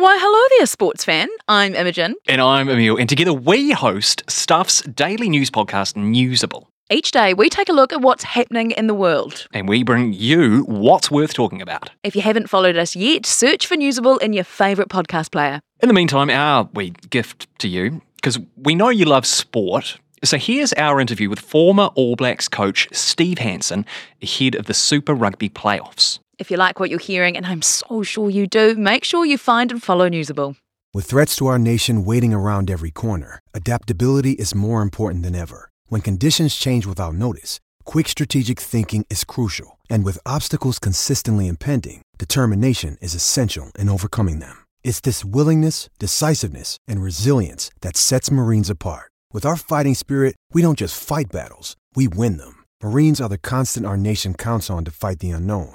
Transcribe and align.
Why, 0.00 0.16
hello 0.18 0.56
there, 0.56 0.64
sports 0.64 1.04
fan. 1.04 1.28
I'm 1.46 1.74
Imogen. 1.74 2.14
And 2.26 2.40
I'm 2.40 2.70
Emil, 2.70 2.96
and 2.96 3.06
together 3.06 3.34
we 3.34 3.72
host 3.72 4.22
Stuff's 4.30 4.80
daily 4.80 5.28
news 5.28 5.50
podcast, 5.50 5.92
Newsable. 5.92 6.68
Each 6.90 7.10
day, 7.10 7.34
we 7.34 7.50
take 7.50 7.68
a 7.68 7.74
look 7.74 7.92
at 7.92 8.00
what's 8.00 8.24
happening 8.24 8.70
in 8.70 8.86
the 8.86 8.94
world. 8.94 9.46
And 9.52 9.68
we 9.68 9.82
bring 9.82 10.14
you 10.14 10.62
what's 10.62 11.10
worth 11.10 11.34
talking 11.34 11.60
about. 11.60 11.90
If 12.02 12.16
you 12.16 12.22
haven't 12.22 12.48
followed 12.48 12.78
us 12.78 12.96
yet, 12.96 13.26
search 13.26 13.66
for 13.66 13.76
Newsable 13.76 14.18
in 14.22 14.32
your 14.32 14.44
favourite 14.44 14.88
podcast 14.88 15.32
player. 15.32 15.60
In 15.82 15.88
the 15.88 15.94
meantime, 15.94 16.30
our 16.30 16.66
wee 16.72 16.94
gift 17.10 17.46
to 17.58 17.68
you, 17.68 18.00
because 18.16 18.38
we 18.56 18.74
know 18.74 18.88
you 18.88 19.04
love 19.04 19.26
sport. 19.26 19.98
So 20.24 20.38
here's 20.38 20.72
our 20.78 20.98
interview 20.98 21.28
with 21.28 21.40
former 21.40 21.90
All 21.94 22.16
Blacks 22.16 22.48
coach 22.48 22.88
Steve 22.90 23.36
Hansen 23.36 23.84
ahead 24.22 24.54
of 24.54 24.64
the 24.64 24.72
Super 24.72 25.12
Rugby 25.12 25.50
playoffs. 25.50 26.20
If 26.40 26.50
you 26.50 26.56
like 26.56 26.80
what 26.80 26.88
you're 26.88 26.98
hearing, 26.98 27.36
and 27.36 27.44
I'm 27.44 27.60
so 27.60 28.02
sure 28.02 28.30
you 28.30 28.46
do, 28.46 28.74
make 28.74 29.04
sure 29.04 29.26
you 29.26 29.36
find 29.36 29.70
and 29.70 29.82
follow 29.82 30.08
Newsable. 30.08 30.56
With 30.94 31.04
threats 31.04 31.36
to 31.36 31.46
our 31.48 31.58
nation 31.58 32.02
waiting 32.02 32.32
around 32.32 32.70
every 32.70 32.90
corner, 32.90 33.40
adaptability 33.52 34.32
is 34.32 34.54
more 34.54 34.80
important 34.80 35.22
than 35.22 35.34
ever. 35.34 35.68
When 35.88 36.00
conditions 36.00 36.56
change 36.56 36.86
without 36.86 37.12
notice, 37.14 37.60
quick 37.84 38.08
strategic 38.08 38.58
thinking 38.58 39.04
is 39.10 39.22
crucial. 39.22 39.78
And 39.90 40.02
with 40.02 40.24
obstacles 40.24 40.78
consistently 40.78 41.46
impending, 41.46 42.00
determination 42.16 42.96
is 43.02 43.14
essential 43.14 43.70
in 43.78 43.90
overcoming 43.90 44.38
them. 44.38 44.64
It's 44.82 45.02
this 45.02 45.22
willingness, 45.22 45.90
decisiveness, 45.98 46.78
and 46.88 47.02
resilience 47.02 47.70
that 47.82 47.98
sets 47.98 48.30
Marines 48.30 48.70
apart. 48.70 49.10
With 49.30 49.44
our 49.44 49.56
fighting 49.56 49.94
spirit, 49.94 50.36
we 50.54 50.62
don't 50.62 50.78
just 50.78 50.96
fight 51.00 51.30
battles, 51.30 51.76
we 51.94 52.08
win 52.08 52.38
them. 52.38 52.64
Marines 52.82 53.20
are 53.20 53.28
the 53.28 53.36
constant 53.36 53.84
our 53.84 53.98
nation 53.98 54.32
counts 54.32 54.70
on 54.70 54.86
to 54.86 54.90
fight 54.90 55.18
the 55.18 55.32
unknown. 55.32 55.74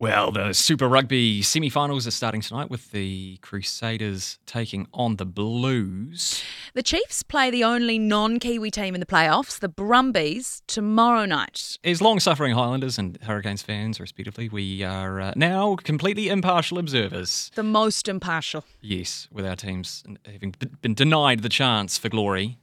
Well, 0.00 0.30
the 0.30 0.52
Super 0.52 0.86
Rugby 0.88 1.42
semi 1.42 1.68
finals 1.68 2.06
are 2.06 2.12
starting 2.12 2.40
tonight 2.40 2.70
with 2.70 2.92
the 2.92 3.38
Crusaders 3.38 4.38
taking 4.46 4.86
on 4.94 5.16
the 5.16 5.24
Blues. 5.24 6.40
The 6.74 6.84
Chiefs 6.84 7.24
play 7.24 7.50
the 7.50 7.64
only 7.64 7.98
non 7.98 8.38
Kiwi 8.38 8.70
team 8.70 8.94
in 8.94 9.00
the 9.00 9.06
playoffs, 9.06 9.58
the 9.58 9.68
Brumbies, 9.68 10.62
tomorrow 10.68 11.24
night. 11.24 11.78
As 11.82 12.00
long 12.00 12.20
suffering 12.20 12.54
Highlanders 12.54 12.96
and 12.96 13.18
Hurricanes 13.22 13.62
fans, 13.62 13.98
respectively, 13.98 14.48
we 14.48 14.84
are 14.84 15.20
uh, 15.20 15.32
now 15.34 15.74
completely 15.74 16.28
impartial 16.28 16.78
observers. 16.78 17.50
The 17.56 17.64
most 17.64 18.06
impartial. 18.06 18.64
Yes, 18.80 19.26
with 19.32 19.44
our 19.44 19.56
teams 19.56 20.04
having 20.24 20.54
been 20.80 20.94
denied 20.94 21.40
the 21.40 21.48
chance 21.48 21.98
for 21.98 22.08
glory. 22.08 22.56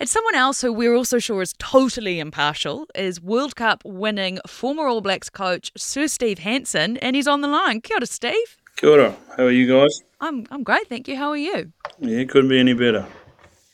It's 0.00 0.10
someone 0.10 0.34
else 0.34 0.60
who 0.60 0.72
we're 0.72 0.96
also 0.96 1.20
sure 1.20 1.40
is 1.40 1.54
totally 1.60 2.18
impartial 2.18 2.88
is 2.96 3.20
World 3.20 3.54
Cup 3.54 3.84
winning 3.84 4.40
former 4.48 4.88
All 4.88 5.00
Blacks 5.00 5.30
coach 5.30 5.70
Sir 5.76 6.08
Steve 6.08 6.40
Hansen 6.40 6.79
and 6.80 7.14
he's 7.16 7.28
on 7.28 7.40
the 7.40 7.48
line. 7.48 7.80
Kia 7.80 7.96
ora, 7.96 8.06
Steve. 8.06 8.56
Kia 8.76 8.90
ora. 8.90 9.16
How 9.36 9.44
are 9.44 9.50
you 9.50 9.66
guys? 9.68 10.02
I'm 10.20 10.46
I'm 10.50 10.62
great, 10.62 10.88
thank 10.88 11.08
you. 11.08 11.16
How 11.16 11.30
are 11.30 11.36
you? 11.36 11.72
Yeah, 11.98 12.24
couldn't 12.24 12.48
be 12.50 12.58
any 12.60 12.74
better. 12.74 13.06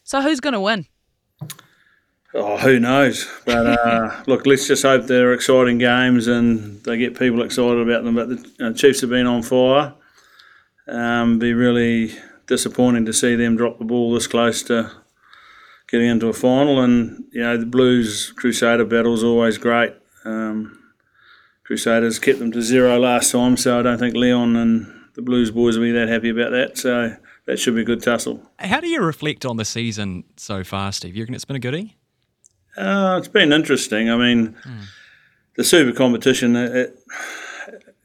So 0.04 0.20
who's 0.22 0.40
going 0.40 0.54
to 0.54 0.60
win? 0.60 0.86
Oh, 2.34 2.58
who 2.58 2.78
knows? 2.78 3.26
But 3.44 3.66
uh, 3.66 4.22
look, 4.26 4.46
let's 4.46 4.68
just 4.68 4.82
hope 4.82 5.06
they're 5.06 5.32
exciting 5.32 5.78
games 5.78 6.26
and 6.26 6.82
they 6.84 6.98
get 6.98 7.18
people 7.18 7.42
excited 7.42 7.80
about 7.80 8.04
them. 8.04 8.14
But 8.14 8.28
the 8.28 8.66
uh, 8.66 8.72
Chiefs 8.72 9.00
have 9.00 9.10
been 9.10 9.26
on 9.26 9.42
fire. 9.42 9.94
Um, 10.86 11.38
be 11.38 11.54
really 11.54 12.12
disappointing 12.46 13.06
to 13.06 13.12
see 13.12 13.34
them 13.34 13.56
drop 13.56 13.78
the 13.78 13.84
ball 13.84 14.12
this 14.12 14.26
close 14.28 14.62
to 14.64 14.92
getting 15.88 16.08
into 16.08 16.28
a 16.28 16.32
final. 16.32 16.80
And 16.80 17.24
you 17.32 17.42
know, 17.42 17.56
the 17.56 17.66
Blues 17.66 18.32
Crusader 18.36 18.84
battle 18.84 19.14
is 19.14 19.24
always 19.24 19.58
great. 19.58 19.94
Um, 20.24 20.78
Crusaders 21.66 22.20
kept 22.20 22.38
them 22.38 22.52
to 22.52 22.62
zero 22.62 22.96
last 22.96 23.32
time, 23.32 23.56
so 23.56 23.80
I 23.80 23.82
don't 23.82 23.98
think 23.98 24.14
Leon 24.14 24.54
and 24.54 24.86
the 25.14 25.22
Blues 25.22 25.50
boys 25.50 25.76
will 25.76 25.86
be 25.86 25.90
that 25.92 26.08
happy 26.08 26.30
about 26.30 26.52
that. 26.52 26.78
So 26.78 27.16
that 27.46 27.58
should 27.58 27.74
be 27.74 27.80
a 27.80 27.84
good 27.84 28.02
tussle. 28.02 28.40
How 28.60 28.78
do 28.78 28.86
you 28.86 29.02
reflect 29.02 29.44
on 29.44 29.56
the 29.56 29.64
season 29.64 30.22
so 30.36 30.62
far, 30.62 30.92
Steve? 30.92 31.16
You 31.16 31.24
reckon 31.24 31.34
it's 31.34 31.44
been 31.44 31.56
a 31.56 31.60
goodie? 31.60 31.96
Uh, 32.76 33.16
it's 33.18 33.26
been 33.26 33.52
interesting. 33.52 34.08
I 34.08 34.16
mean, 34.16 34.56
mm. 34.64 34.84
the 35.56 35.64
super 35.64 35.92
competition 35.92 36.54
it, 36.54 36.94
it 37.66 37.96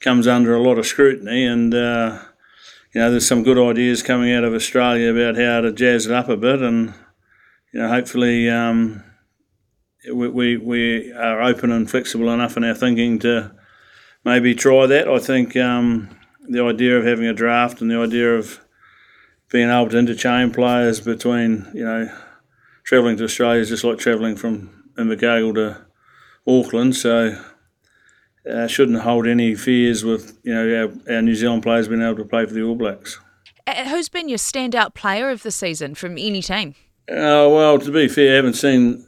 comes 0.00 0.26
under 0.26 0.54
a 0.54 0.62
lot 0.62 0.78
of 0.78 0.86
scrutiny, 0.86 1.44
and 1.44 1.74
uh, 1.74 2.18
you 2.94 3.00
know, 3.02 3.10
there's 3.10 3.28
some 3.28 3.42
good 3.42 3.58
ideas 3.58 4.02
coming 4.02 4.32
out 4.32 4.44
of 4.44 4.54
Australia 4.54 5.12
about 5.12 5.36
how 5.36 5.60
to 5.60 5.70
jazz 5.70 6.06
it 6.06 6.12
up 6.12 6.30
a 6.30 6.36
bit, 6.38 6.62
and 6.62 6.94
you 7.74 7.80
know, 7.80 7.88
hopefully. 7.88 8.48
Um, 8.48 9.02
we, 10.12 10.28
we, 10.28 10.56
we 10.56 11.12
are 11.12 11.42
open 11.42 11.72
and 11.72 11.90
flexible 11.90 12.30
enough 12.30 12.56
in 12.56 12.64
our 12.64 12.74
thinking 12.74 13.18
to 13.20 13.52
maybe 14.24 14.54
try 14.54 14.86
that. 14.86 15.08
I 15.08 15.18
think 15.18 15.56
um, 15.56 16.16
the 16.48 16.62
idea 16.62 16.98
of 16.98 17.04
having 17.04 17.26
a 17.26 17.32
draft 17.32 17.80
and 17.80 17.90
the 17.90 17.98
idea 17.98 18.36
of 18.36 18.60
being 19.50 19.70
able 19.70 19.88
to 19.90 19.98
interchange 19.98 20.54
players 20.54 21.00
between, 21.00 21.66
you 21.72 21.84
know, 21.84 22.10
travelling 22.84 23.16
to 23.16 23.24
Australia 23.24 23.60
is 23.60 23.68
just 23.68 23.84
like 23.84 23.98
travelling 23.98 24.36
from 24.36 24.90
Invercargill 24.96 25.54
to 25.54 25.86
Auckland. 26.46 26.96
So 26.96 27.40
uh, 28.50 28.66
shouldn't 28.66 29.02
hold 29.02 29.26
any 29.26 29.54
fears 29.54 30.04
with, 30.04 30.38
you 30.42 30.54
know, 30.54 30.92
our, 31.08 31.14
our 31.14 31.22
New 31.22 31.34
Zealand 31.34 31.62
players 31.62 31.88
being 31.88 32.02
able 32.02 32.16
to 32.16 32.24
play 32.24 32.46
for 32.46 32.54
the 32.54 32.62
All 32.62 32.74
Blacks. 32.74 33.20
Who's 33.88 34.08
been 34.08 34.28
your 34.28 34.38
standout 34.38 34.94
player 34.94 35.30
of 35.30 35.42
the 35.42 35.50
season 35.50 35.94
from 35.94 36.12
any 36.12 36.42
team? 36.42 36.74
Uh, 37.08 37.46
well, 37.50 37.78
to 37.78 37.90
be 37.90 38.08
fair, 38.08 38.32
I 38.32 38.36
haven't 38.36 38.54
seen 38.54 39.05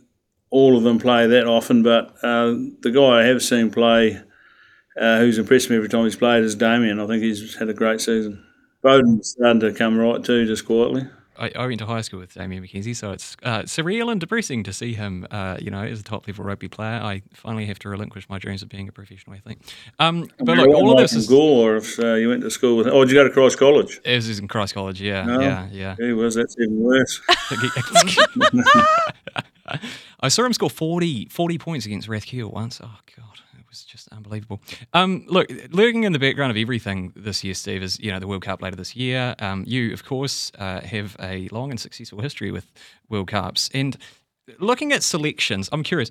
all 0.50 0.76
of 0.76 0.82
them 0.82 0.98
play 0.98 1.26
that 1.26 1.46
often, 1.46 1.82
but 1.82 2.16
uh, 2.22 2.54
the 2.80 2.92
guy 2.94 3.20
I 3.20 3.24
have 3.24 3.42
seen 3.42 3.70
play, 3.70 4.20
uh, 5.00 5.18
who's 5.18 5.38
impressed 5.38 5.70
me 5.70 5.76
every 5.76 5.88
time 5.88 6.04
he's 6.04 6.16
played, 6.16 6.44
is 6.44 6.54
Damian. 6.54 7.00
I 7.00 7.06
think 7.06 7.22
he's 7.22 7.56
had 7.56 7.68
a 7.68 7.74
great 7.74 8.00
season. 8.00 8.44
Beauden's 8.82 9.30
starting 9.30 9.60
to 9.60 9.72
come 9.72 9.98
right 9.98 10.22
too, 10.22 10.46
just 10.46 10.66
quietly. 10.66 11.02
I, 11.38 11.52
I 11.54 11.66
went 11.66 11.78
to 11.78 11.86
high 11.86 12.00
school 12.00 12.18
with 12.18 12.34
Damian 12.34 12.64
McKenzie, 12.64 12.96
so 12.96 13.12
it's 13.12 13.36
uh, 13.44 13.60
surreal 13.60 14.10
and 14.10 14.20
depressing 14.20 14.64
to 14.64 14.72
see 14.72 14.94
him, 14.94 15.26
uh, 15.30 15.56
you 15.60 15.70
know, 15.70 15.82
as 15.82 16.00
a 16.00 16.02
top 16.02 16.26
level 16.26 16.44
rugby 16.44 16.68
player. 16.68 17.00
I 17.00 17.22
finally 17.32 17.66
have 17.66 17.78
to 17.80 17.88
relinquish 17.88 18.28
my 18.28 18.38
dreams 18.38 18.62
of 18.62 18.68
being 18.68 18.88
a 18.88 18.92
professional 18.92 19.36
athlete. 19.36 19.60
Um, 20.00 20.28
but 20.40 20.58
look, 20.58 20.68
all 20.68 20.92
of 20.92 20.98
this 20.98 21.12
is. 21.12 21.28
Gore, 21.28 21.76
if 21.76 21.98
uh, 22.00 22.14
you 22.14 22.28
went 22.28 22.42
to 22.42 22.50
school 22.50 22.76
with. 22.76 22.88
Oh, 22.88 23.04
did 23.04 23.12
you 23.12 23.18
go 23.18 23.24
to 23.24 23.30
Christ 23.30 23.58
College? 23.58 24.00
It 24.04 24.16
was 24.16 24.38
in 24.38 24.48
Christ 24.48 24.74
College, 24.74 25.00
yeah, 25.00 25.24
no. 25.24 25.40
yeah, 25.40 25.68
yeah. 25.70 25.96
He 25.98 26.12
was. 26.12 26.34
That's 26.34 26.56
even 26.58 26.80
worse. 26.80 27.20
I 30.20 30.28
saw 30.28 30.44
him 30.44 30.52
score 30.52 30.70
40, 30.70 31.26
40 31.26 31.58
points 31.58 31.86
against 31.86 32.08
Rathkeale 32.08 32.52
once. 32.52 32.80
Oh, 32.82 32.98
God. 33.16 33.40
It 33.58 33.64
was 33.68 33.84
just 33.84 34.08
unbelievable. 34.12 34.62
Um, 34.94 35.26
look, 35.28 35.50
lurking 35.70 36.04
in 36.04 36.12
the 36.12 36.18
background 36.18 36.50
of 36.50 36.56
everything 36.56 37.12
this 37.14 37.44
year, 37.44 37.52
Steve, 37.52 37.82
is 37.82 38.00
you 38.00 38.10
know 38.10 38.18
the 38.18 38.26
World 38.26 38.42
Cup 38.42 38.62
later 38.62 38.76
this 38.76 38.96
year. 38.96 39.34
Um, 39.40 39.62
you, 39.66 39.92
of 39.92 40.06
course, 40.06 40.50
uh, 40.58 40.80
have 40.80 41.16
a 41.20 41.48
long 41.50 41.70
and 41.70 41.78
successful 41.78 42.22
history 42.22 42.50
with 42.50 42.72
World 43.10 43.28
Cups. 43.28 43.68
And 43.74 43.98
looking 44.58 44.92
at 44.92 45.02
selections, 45.02 45.68
I'm 45.70 45.82
curious. 45.82 46.08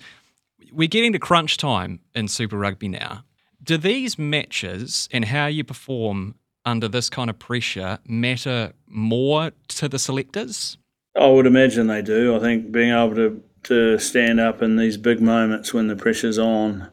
We're 0.71 0.87
getting 0.87 1.13
to 1.13 1.19
crunch 1.19 1.57
time 1.57 1.99
in 2.13 2.27
Super 2.27 2.57
Rugby 2.57 2.89
now. 2.89 3.23
Do 3.63 3.77
these 3.77 4.19
matches 4.19 5.09
and 5.11 5.25
how 5.25 5.47
you 5.47 5.63
perform 5.63 6.35
under 6.63 6.87
this 6.87 7.09
kind 7.09 7.29
of 7.29 7.39
pressure 7.39 7.97
matter 8.05 8.73
more 8.87 9.51
to 9.69 9.89
the 9.89 9.97
selectors? 9.97 10.77
I 11.19 11.27
would 11.27 11.47
imagine 11.47 11.87
they 11.87 12.01
do. 12.01 12.35
I 12.35 12.39
think 12.39 12.71
being 12.71 12.91
able 12.91 13.15
to, 13.15 13.41
to 13.63 13.97
stand 13.99 14.39
up 14.39 14.61
in 14.61 14.75
these 14.75 14.97
big 14.97 15.21
moments 15.21 15.73
when 15.73 15.87
the 15.87 15.95
pressure's 15.95 16.37
on 16.37 16.89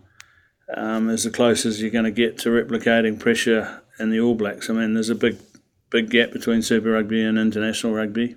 um, 0.76 1.10
is 1.10 1.24
the 1.24 1.30
closest 1.30 1.80
you're 1.80 1.90
going 1.90 2.04
to 2.04 2.10
get 2.10 2.38
to 2.38 2.48
replicating 2.48 3.18
pressure 3.18 3.82
in 3.98 4.10
the 4.10 4.20
All 4.20 4.34
Blacks. 4.34 4.70
I 4.70 4.72
mean, 4.72 4.94
there's 4.94 5.10
a 5.10 5.14
big, 5.14 5.38
big 5.90 6.10
gap 6.10 6.32
between 6.32 6.62
Super 6.62 6.92
Rugby 6.92 7.22
and 7.22 7.38
international 7.38 7.94
rugby. 7.94 8.36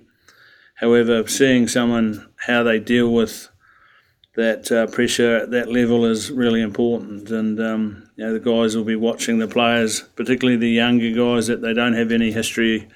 However, 0.76 1.26
seeing 1.26 1.66
someone 1.66 2.28
how 2.46 2.62
they 2.62 2.78
deal 2.78 3.12
with 3.12 3.48
that 4.36 4.70
uh, 4.70 4.86
pressure 4.86 5.38
at 5.38 5.50
that 5.50 5.72
level 5.72 6.04
is 6.04 6.30
really 6.30 6.62
important. 6.62 7.28
And 7.30 7.58
um, 7.58 8.08
you 8.14 8.24
know, 8.24 8.32
the 8.32 8.38
guys 8.38 8.76
will 8.76 8.84
be 8.84 8.94
watching 8.94 9.38
the 9.38 9.48
players, 9.48 10.02
particularly 10.14 10.56
the 10.56 10.70
younger 10.70 11.10
guys 11.10 11.48
that 11.48 11.60
they 11.60 11.74
don't 11.74 11.94
have 11.94 12.12
any 12.12 12.30
history 12.30 12.88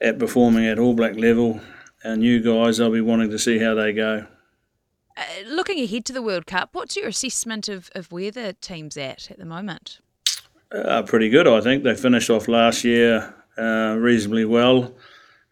at 0.00 0.18
performing 0.18 0.66
at 0.66 0.78
All 0.78 0.94
Black 0.94 1.16
level 1.16 1.60
And 2.02 2.20
new 2.20 2.40
guys, 2.40 2.80
I'll 2.80 2.90
be 2.90 3.00
wanting 3.00 3.30
to 3.30 3.38
see 3.38 3.58
how 3.58 3.74
they 3.74 3.92
go. 3.92 4.26
Uh, 5.16 5.22
looking 5.46 5.80
ahead 5.80 6.04
to 6.04 6.12
the 6.12 6.22
World 6.22 6.46
Cup, 6.46 6.70
what's 6.72 6.96
your 6.96 7.08
assessment 7.08 7.68
of, 7.68 7.90
of 7.94 8.12
where 8.12 8.30
the 8.30 8.54
team's 8.60 8.96
at 8.96 9.30
at 9.30 9.38
the 9.38 9.46
moment? 9.46 10.00
Uh, 10.70 11.02
pretty 11.02 11.30
good, 11.30 11.46
I 11.46 11.60
think. 11.60 11.84
They 11.84 11.94
finished 11.94 12.28
off 12.28 12.48
last 12.48 12.84
year 12.84 13.34
uh, 13.56 13.96
reasonably 13.98 14.44
well. 14.44 14.94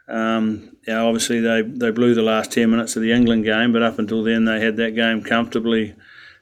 Um, 0.06 0.76
yeah, 0.86 1.00
obviously 1.00 1.40
they, 1.40 1.62
they 1.62 1.90
blew 1.90 2.14
the 2.14 2.22
last 2.22 2.52
10 2.52 2.70
minutes 2.70 2.96
of 2.96 3.02
the 3.02 3.12
England 3.12 3.44
game, 3.44 3.72
but 3.72 3.82
up 3.82 3.98
until 3.98 4.22
then 4.22 4.44
they 4.44 4.60
had 4.60 4.76
that 4.76 4.94
game 4.94 5.22
comfortably 5.22 5.94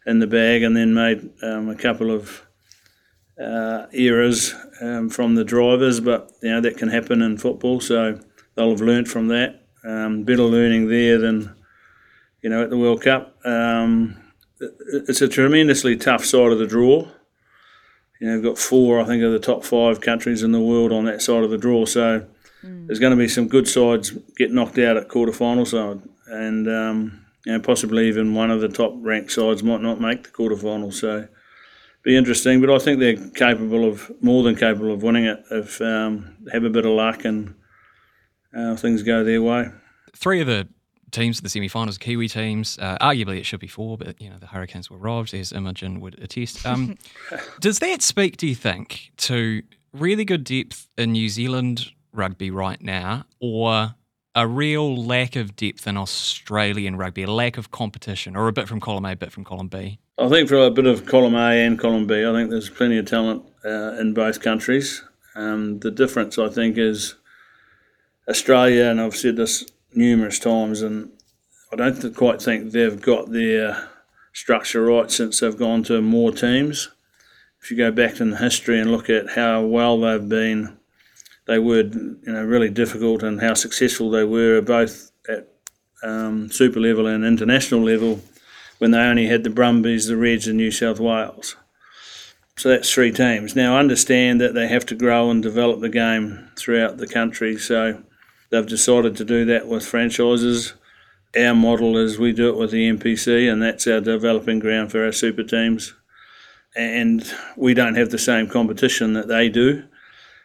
in 0.05 0.19
the 0.19 0.27
bag 0.27 0.65
and 0.65 0.77
then 0.77 0.95
made 0.95 1.31
um, 1.43 1.69
a 1.69 1.77
couple 1.77 2.11
of 2.11 2.45
uh, 3.41 3.87
errors 3.93 4.55
um, 4.81 5.09
from 5.09 5.37
the 5.37 5.45
drivers, 5.45 6.01
but 6.01 6.33
you 6.43 6.51
know 6.51 6.61
that 6.61 6.77
can 6.77 6.89
happen 6.89 7.23
in 7.23 7.39
football, 7.39 7.81
so 7.81 8.19
they'll 8.55 8.71
have 8.71 8.81
learnt 8.81 9.09
from 9.09 9.29
that. 9.29 9.63
Um, 9.85 10.25
better 10.25 10.43
learning 10.43 10.89
there 10.89 11.19
than 11.19 11.55
you 12.43 12.50
know 12.50 12.62
at 12.62 12.71
the 12.71 12.79
World 12.79 13.03
Cup. 13.03 13.37
Um, 13.44 14.17
it's 14.61 15.21
a 15.21 15.29
tremendously 15.29 15.97
tough 15.97 16.25
side 16.25 16.53
of 16.53 16.59
the 16.59 16.67
draw. 16.67 17.09
You 18.21 18.29
know, 18.29 18.35
we've 18.35 18.44
got 18.44 18.59
four, 18.59 19.00
I 19.00 19.05
think, 19.05 19.23
of 19.23 19.33
the 19.33 19.41
top 19.41 19.65
five 19.65 20.00
countries 20.00 20.43
in 20.43 20.53
the 20.53 20.61
world 20.61 20.93
on 20.93 21.05
that 21.06 21.23
side 21.23 21.43
of 21.43 21.50
the 21.50 21.59
draw. 21.59 21.87
So 21.87 22.25
mm. 22.65 22.87
there's 22.87 23.00
going 23.00 23.11
to 23.11 23.17
be 23.17 23.27
some 23.27 23.49
good 23.49 23.67
sides 23.67 24.11
get 24.37 24.53
knocked 24.53 24.79
out 24.79 24.97
at 24.97 25.09
quarterfinal 25.09 25.67
side, 25.67 26.00
and 26.27 26.69
um, 26.69 27.25
you 27.44 27.53
know, 27.53 27.61
possibly 27.61 28.09
even 28.09 28.35
one 28.35 28.50
of 28.50 28.61
the 28.61 28.69
top 28.69 28.94
ranked 28.97 29.33
sides 29.33 29.62
might 29.62 29.81
not 29.81 30.00
make 30.00 30.25
the 30.25 30.31
quarterfinal. 30.31 30.93
So 30.93 31.27
be 32.03 32.17
interesting, 32.17 32.61
but 32.61 32.71
I 32.71 32.79
think 32.79 32.99
they're 32.99 33.17
capable 33.31 33.89
of 33.89 34.11
more 34.21 34.43
than 34.43 34.56
capable 34.56 34.93
of 34.93 35.03
winning 35.03 35.25
it 35.25 35.43
if 35.50 35.81
um, 35.81 36.37
have 36.53 36.65
a 36.65 36.71
bit 36.71 36.85
of 36.85 36.93
luck 36.93 37.25
and 37.25 37.55
uh, 38.56 38.77
things 38.77 39.03
go 39.03 39.25
their 39.25 39.43
way. 39.43 39.69
Three 40.15 40.41
of 40.41 40.47
the 40.47 40.69
teams 41.12 41.38
in 41.38 41.44
the 41.44 41.50
semi-finals, 41.50 41.99
Kiwi 41.99 42.29
teams. 42.29 42.79
Uh, 42.81 42.99
arguably, 43.00 43.38
it 43.38 43.47
should 43.47 43.61
be 43.61 43.69
four, 43.69 43.97
but 43.97 44.20
you 44.20 44.29
know 44.29 44.38
the 44.38 44.47
Hurricanes 44.47 44.91
were 44.91 44.97
robbed, 44.97 45.32
as 45.35 45.53
Imogen 45.53 46.00
would 46.00 46.19
attest. 46.20 46.67
Um, 46.67 46.99
does 47.61 47.79
that 47.79 48.03
speak, 48.03 48.37
do 48.37 48.47
you 48.47 48.55
think, 48.55 49.12
to 49.19 49.62
really 49.93 50.25
good 50.25 50.44
depth 50.44 50.88
in 50.99 51.12
New 51.12 51.29
Zealand 51.29 51.91
rugby 52.12 52.50
right 52.50 52.81
now, 52.81 53.25
or 53.41 53.94
a 54.35 54.47
real 54.47 54.97
lack 54.97 55.37
of 55.37 55.55
depth 55.55 55.87
in 55.87 55.97
Australian 55.97 56.97
rugby, 56.97 57.23
a 57.23 57.31
lack 57.31 57.58
of 57.58 57.70
competition, 57.70 58.35
or 58.35 58.49
a 58.49 58.53
bit 58.53 58.67
from 58.67 58.81
column 58.81 59.05
A, 59.05 59.12
a 59.12 59.17
bit 59.17 59.31
from 59.31 59.44
column 59.44 59.69
B? 59.69 59.99
I 60.19 60.29
think 60.29 60.49
for 60.49 60.56
a 60.56 60.70
bit 60.70 60.87
of 60.87 61.06
column 61.06 61.35
A 61.35 61.65
and 61.65 61.79
column 61.79 62.06
B, 62.06 62.25
I 62.25 62.32
think 62.32 62.50
there's 62.50 62.70
plenty 62.70 62.99
of 62.99 63.06
talent 63.06 63.44
uh, 63.65 63.97
in 63.99 64.15
both 64.15 64.41
countries. 64.41 65.03
Um, 65.35 65.79
the 65.81 65.91
difference, 65.91 66.38
I 66.38 66.49
think, 66.49 66.76
is 66.79 67.15
Australia, 68.29 68.85
and 68.85 69.00
I've 69.00 69.17
said 69.17 69.37
this 69.37 69.65
numerous 69.94 70.39
times, 70.39 70.83
and 70.83 71.11
I 71.73 71.77
don't 71.77 72.15
quite 72.15 72.43
think 72.43 72.73
they've 72.73 73.00
got 73.00 73.33
their 73.33 73.89
structure 74.33 74.85
right 74.85 75.11
since 75.11 75.41
they've 75.41 75.56
gone 75.56 75.83
to 75.85 76.00
more 76.00 76.33
teams. 76.33 76.91
If 77.62 77.71
you 77.71 77.77
go 77.77 77.91
back 77.91 78.21
in 78.21 78.37
history 78.37 78.81
and 78.81 78.91
look 78.91 79.09
at 79.09 79.31
how 79.31 79.62
well 79.62 80.00
they've 80.00 80.29
been, 80.29 80.79
they 81.47 81.59
were 81.59 81.83
you 81.83 82.19
know 82.27 82.44
really 82.44 82.71
difficult, 82.71 83.23
and 83.23 83.41
how 83.41 83.55
successful 83.55 84.11
they 84.11 84.25
were 84.25 84.61
both 84.61 85.12
at 85.29 85.49
um, 86.03 86.50
super 86.50 86.81
level 86.81 87.06
and 87.06 87.25
international 87.25 87.83
level 87.83 88.21
when 88.79 88.91
they 88.91 88.99
only 88.99 89.27
had 89.27 89.44
the 89.44 89.50
Brumbies, 89.50 90.09
the 90.09 90.17
Reds, 90.17 90.49
and 90.49 90.56
New 90.56 90.73
South 90.73 90.99
Wales. 90.99 91.56
So 92.56 92.69
that's 92.69 92.93
three 92.93 93.12
teams. 93.12 93.56
Now 93.56 93.77
I 93.77 93.81
understand 93.81 94.41
that 94.41 94.55
they 94.55 94.69
have 94.69 94.85
to 94.87 94.94
grow 94.94 95.31
and 95.31 95.43
develop 95.43 95.81
the 95.81 95.89
game 95.89 96.50
throughout 96.56 96.99
the 96.99 97.06
country. 97.06 97.56
So 97.56 98.03
They've 98.53 98.67
decided 98.67 99.17
to 99.17 99.25
do 99.25 99.47
that 99.47 99.67
with 99.67 99.87
franchises. 99.87 100.75
Our 101.35 101.55
model 101.55 101.97
is 101.97 102.19
we 102.19 102.35
do 102.35 102.51
it 102.51 102.59
with 102.59 102.71
the 102.71 102.87
NPC, 102.91 103.51
and 103.51 103.63
that's 103.63 103.87
our 103.87 104.03
developing 104.03 104.59
ground 104.59 104.93
for 104.93 105.03
our 105.03 105.11
super 105.11 105.43
teams. 105.43 105.95
And 106.77 107.25
we 107.57 107.73
don't 107.73 107.95
have 107.95 108.11
the 108.11 108.19
same 108.19 108.47
competition 108.47 109.15
that 109.15 109.27
they 109.27 109.49
do 109.49 109.85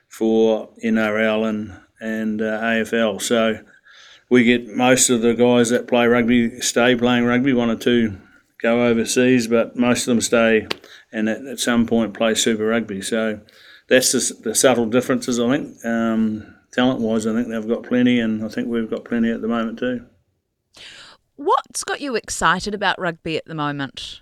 for 0.07 0.69
NRL 0.81 1.49
and 1.49 1.73
and 1.99 2.41
uh, 2.41 2.61
AFL. 2.61 3.21
So 3.21 3.59
we 4.29 4.45
get 4.45 4.67
most 4.69 5.09
of 5.09 5.21
the 5.21 5.33
guys 5.33 5.69
that 5.69 5.87
play 5.87 6.07
rugby 6.07 6.61
stay 6.61 6.95
playing 6.95 7.25
rugby. 7.25 7.51
One 7.51 7.69
or 7.69 7.75
two 7.75 8.17
go 8.61 8.85
overseas, 8.85 9.47
but 9.47 9.75
most 9.75 10.01
of 10.01 10.05
them 10.07 10.21
stay 10.21 10.65
and 11.11 11.27
at, 11.27 11.45
at 11.45 11.59
some 11.59 11.85
point 11.85 12.13
play 12.13 12.35
Super 12.35 12.67
Rugby. 12.67 13.01
So 13.01 13.41
that's 13.89 14.13
the, 14.13 14.49
the 14.49 14.55
subtle 14.55 14.85
differences, 14.85 15.39
I 15.39 15.49
think. 15.49 15.85
Um, 15.85 16.56
talent 16.71 16.99
wise, 16.99 17.25
I 17.25 17.33
think 17.33 17.47
they've 17.47 17.67
got 17.67 17.83
plenty, 17.83 18.19
and 18.19 18.43
I 18.43 18.47
think 18.47 18.67
we've 18.67 18.89
got 18.89 19.05
plenty 19.05 19.31
at 19.31 19.41
the 19.41 19.47
moment 19.47 19.79
too. 19.79 20.05
What's 21.35 21.83
got 21.83 22.01
you 22.01 22.15
excited 22.15 22.73
about 22.73 22.99
rugby 22.99 23.37
at 23.37 23.45
the 23.45 23.55
moment? 23.55 24.21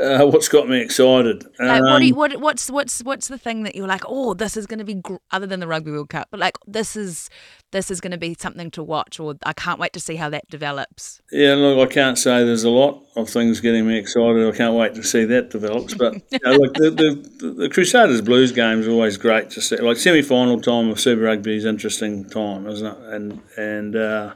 Uh, 0.00 0.24
what's 0.24 0.48
got 0.48 0.68
me 0.68 0.80
excited? 0.80 1.44
Like, 1.58 1.82
um, 1.82 1.90
what, 1.90 2.02
you, 2.02 2.14
what, 2.14 2.40
what's 2.40 2.70
what's 2.70 3.02
what's 3.02 3.26
the 3.26 3.36
thing 3.36 3.64
that 3.64 3.74
you're 3.74 3.88
like, 3.88 4.04
oh, 4.06 4.32
this 4.32 4.56
is 4.56 4.64
going 4.64 4.78
to 4.78 4.84
be 4.84 4.94
gr-, 4.94 5.16
other 5.32 5.46
than 5.46 5.58
the 5.58 5.66
Rugby 5.66 5.90
World 5.90 6.10
Cup, 6.10 6.28
but 6.30 6.38
like 6.38 6.56
this 6.68 6.94
is 6.94 7.28
this 7.72 7.90
is 7.90 8.00
going 8.00 8.12
to 8.12 8.18
be 8.18 8.36
something 8.38 8.70
to 8.72 8.82
watch, 8.84 9.18
or 9.18 9.34
I 9.44 9.52
can't 9.52 9.80
wait 9.80 9.92
to 9.94 10.00
see 10.00 10.14
how 10.14 10.30
that 10.30 10.48
develops. 10.48 11.20
Yeah, 11.32 11.54
look, 11.54 11.90
I 11.90 11.92
can't 11.92 12.16
say 12.16 12.44
there's 12.44 12.62
a 12.62 12.70
lot 12.70 13.02
of 13.16 13.28
things 13.28 13.60
getting 13.60 13.88
me 13.88 13.98
excited. 13.98 14.46
I 14.46 14.56
can't 14.56 14.74
wait 14.74 14.94
to 14.94 15.02
see 15.02 15.24
that 15.24 15.50
develops. 15.50 15.94
But 15.94 16.14
you 16.30 16.38
know, 16.44 16.52
look, 16.52 16.74
the, 16.74 16.90
the, 16.90 17.52
the 17.52 17.68
Crusaders 17.68 18.20
Blues 18.20 18.52
game 18.52 18.78
is 18.78 18.86
always 18.86 19.16
great 19.16 19.50
to 19.50 19.60
see. 19.60 19.78
Like 19.78 19.96
semi 19.96 20.22
final 20.22 20.60
time 20.60 20.90
of 20.90 21.00
Super 21.00 21.22
Rugby 21.22 21.56
is 21.56 21.64
interesting 21.64 22.28
time, 22.28 22.68
isn't 22.68 22.86
it? 22.86 22.98
And 23.12 23.42
and 23.56 23.96
uh, 23.96 24.34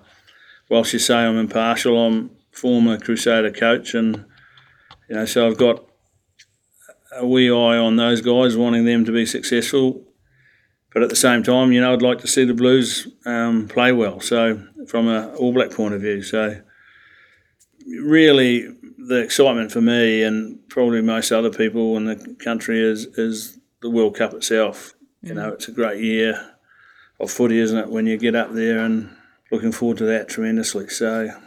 whilst 0.69 0.93
you 0.93 0.99
say 0.99 1.19
I'm 1.19 1.38
impartial, 1.38 2.05
I'm 2.05 2.31
former 2.50 2.99
Crusader 2.99 3.53
coach 3.53 3.94
and 3.94 4.25
you 5.12 5.19
know, 5.19 5.26
so 5.26 5.47
I've 5.47 5.59
got 5.59 5.85
a 7.14 7.26
wee 7.26 7.50
eye 7.50 7.76
on 7.76 7.97
those 7.97 8.23
guys, 8.23 8.56
wanting 8.56 8.87
them 8.87 9.05
to 9.05 9.12
be 9.12 9.26
successful. 9.26 10.03
But 10.94 11.03
at 11.03 11.11
the 11.11 11.17
same 11.17 11.43
time, 11.43 11.70
you 11.70 11.82
know, 11.82 11.93
I'd 11.93 12.00
like 12.00 12.20
to 12.20 12.26
see 12.26 12.47
the 12.47 12.55
Blues 12.55 13.06
um, 13.26 13.69
play 13.69 13.93
well. 13.93 14.20
So 14.20 14.67
from 14.88 15.09
a 15.09 15.35
All 15.35 15.53
Black 15.53 15.70
point 15.70 15.93
of 15.93 16.00
view, 16.00 16.23
so 16.23 16.62
really 17.87 18.69
the 18.97 19.19
excitement 19.23 19.70
for 19.70 19.82
me 19.82 20.23
and 20.23 20.67
probably 20.70 21.03
most 21.03 21.31
other 21.31 21.50
people 21.50 21.94
in 21.99 22.06
the 22.06 22.35
country 22.43 22.81
is 22.81 23.05
is 23.19 23.59
the 23.82 23.91
World 23.91 24.17
Cup 24.17 24.32
itself. 24.32 24.94
Mm. 25.23 25.29
You 25.29 25.35
know, 25.35 25.49
it's 25.50 25.69
a 25.69 25.73
great 25.73 26.03
year 26.03 26.55
of 27.20 27.31
footy, 27.31 27.59
isn't 27.59 27.76
it? 27.76 27.91
When 27.91 28.06
you 28.06 28.17
get 28.17 28.35
up 28.35 28.55
there 28.55 28.79
and 28.79 29.14
looking 29.50 29.73
forward 29.73 29.99
to 29.99 30.06
that 30.06 30.31
tremendously. 30.31 30.88
So 30.88 31.38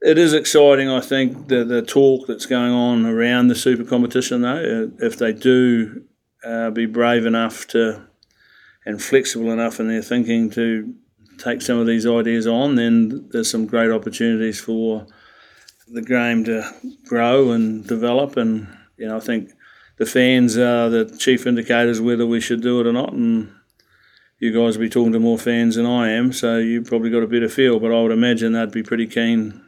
it 0.00 0.18
is 0.18 0.32
exciting, 0.32 0.88
I 0.88 1.00
think, 1.00 1.48
the, 1.48 1.64
the 1.64 1.82
talk 1.82 2.26
that's 2.26 2.46
going 2.46 2.72
on 2.72 3.06
around 3.06 3.48
the 3.48 3.54
super 3.54 3.84
competition, 3.84 4.42
though. 4.42 4.90
Uh, 5.00 5.04
if 5.04 5.18
they 5.18 5.32
do 5.32 6.04
uh, 6.44 6.70
be 6.70 6.86
brave 6.86 7.26
enough 7.26 7.66
to 7.68 8.06
and 8.86 9.02
flexible 9.02 9.50
enough 9.50 9.80
in 9.80 9.88
their 9.88 10.02
thinking 10.02 10.48
to 10.48 10.94
take 11.36 11.60
some 11.60 11.78
of 11.78 11.86
these 11.86 12.06
ideas 12.06 12.46
on, 12.46 12.76
then 12.76 13.28
there's 13.32 13.50
some 13.50 13.66
great 13.66 13.90
opportunities 13.90 14.60
for 14.60 15.06
the 15.88 16.00
game 16.00 16.44
to 16.44 16.64
grow 17.06 17.50
and 17.50 17.86
develop. 17.86 18.36
And, 18.36 18.66
you 18.96 19.06
know, 19.06 19.16
I 19.16 19.20
think 19.20 19.50
the 19.98 20.06
fans 20.06 20.56
are 20.56 20.88
the 20.88 21.04
chief 21.18 21.46
indicators 21.46 22.00
whether 22.00 22.26
we 22.26 22.40
should 22.40 22.62
do 22.62 22.80
it 22.80 22.86
or 22.86 22.92
not. 22.92 23.12
And 23.12 23.52
you 24.38 24.52
guys 24.52 24.78
will 24.78 24.86
be 24.86 24.90
talking 24.90 25.12
to 25.12 25.20
more 25.20 25.38
fans 25.38 25.74
than 25.74 25.84
I 25.84 26.10
am, 26.10 26.32
so 26.32 26.58
you 26.58 26.80
probably 26.82 27.10
got 27.10 27.24
a 27.24 27.26
better 27.26 27.48
feel. 27.48 27.80
But 27.80 27.92
I 27.92 28.00
would 28.00 28.12
imagine 28.12 28.52
they'd 28.52 28.70
be 28.70 28.82
pretty 28.82 29.06
keen 29.06 29.67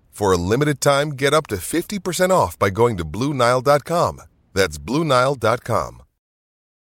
For 0.21 0.31
a 0.31 0.37
limited 0.37 0.81
time, 0.81 1.13
get 1.13 1.33
up 1.33 1.47
to 1.47 1.55
50% 1.55 2.29
off 2.29 2.59
by 2.59 2.69
going 2.69 2.95
to 2.97 3.03
Bluenile.com. 3.03 4.21
That's 4.53 4.77
Bluenile.com. 4.77 6.03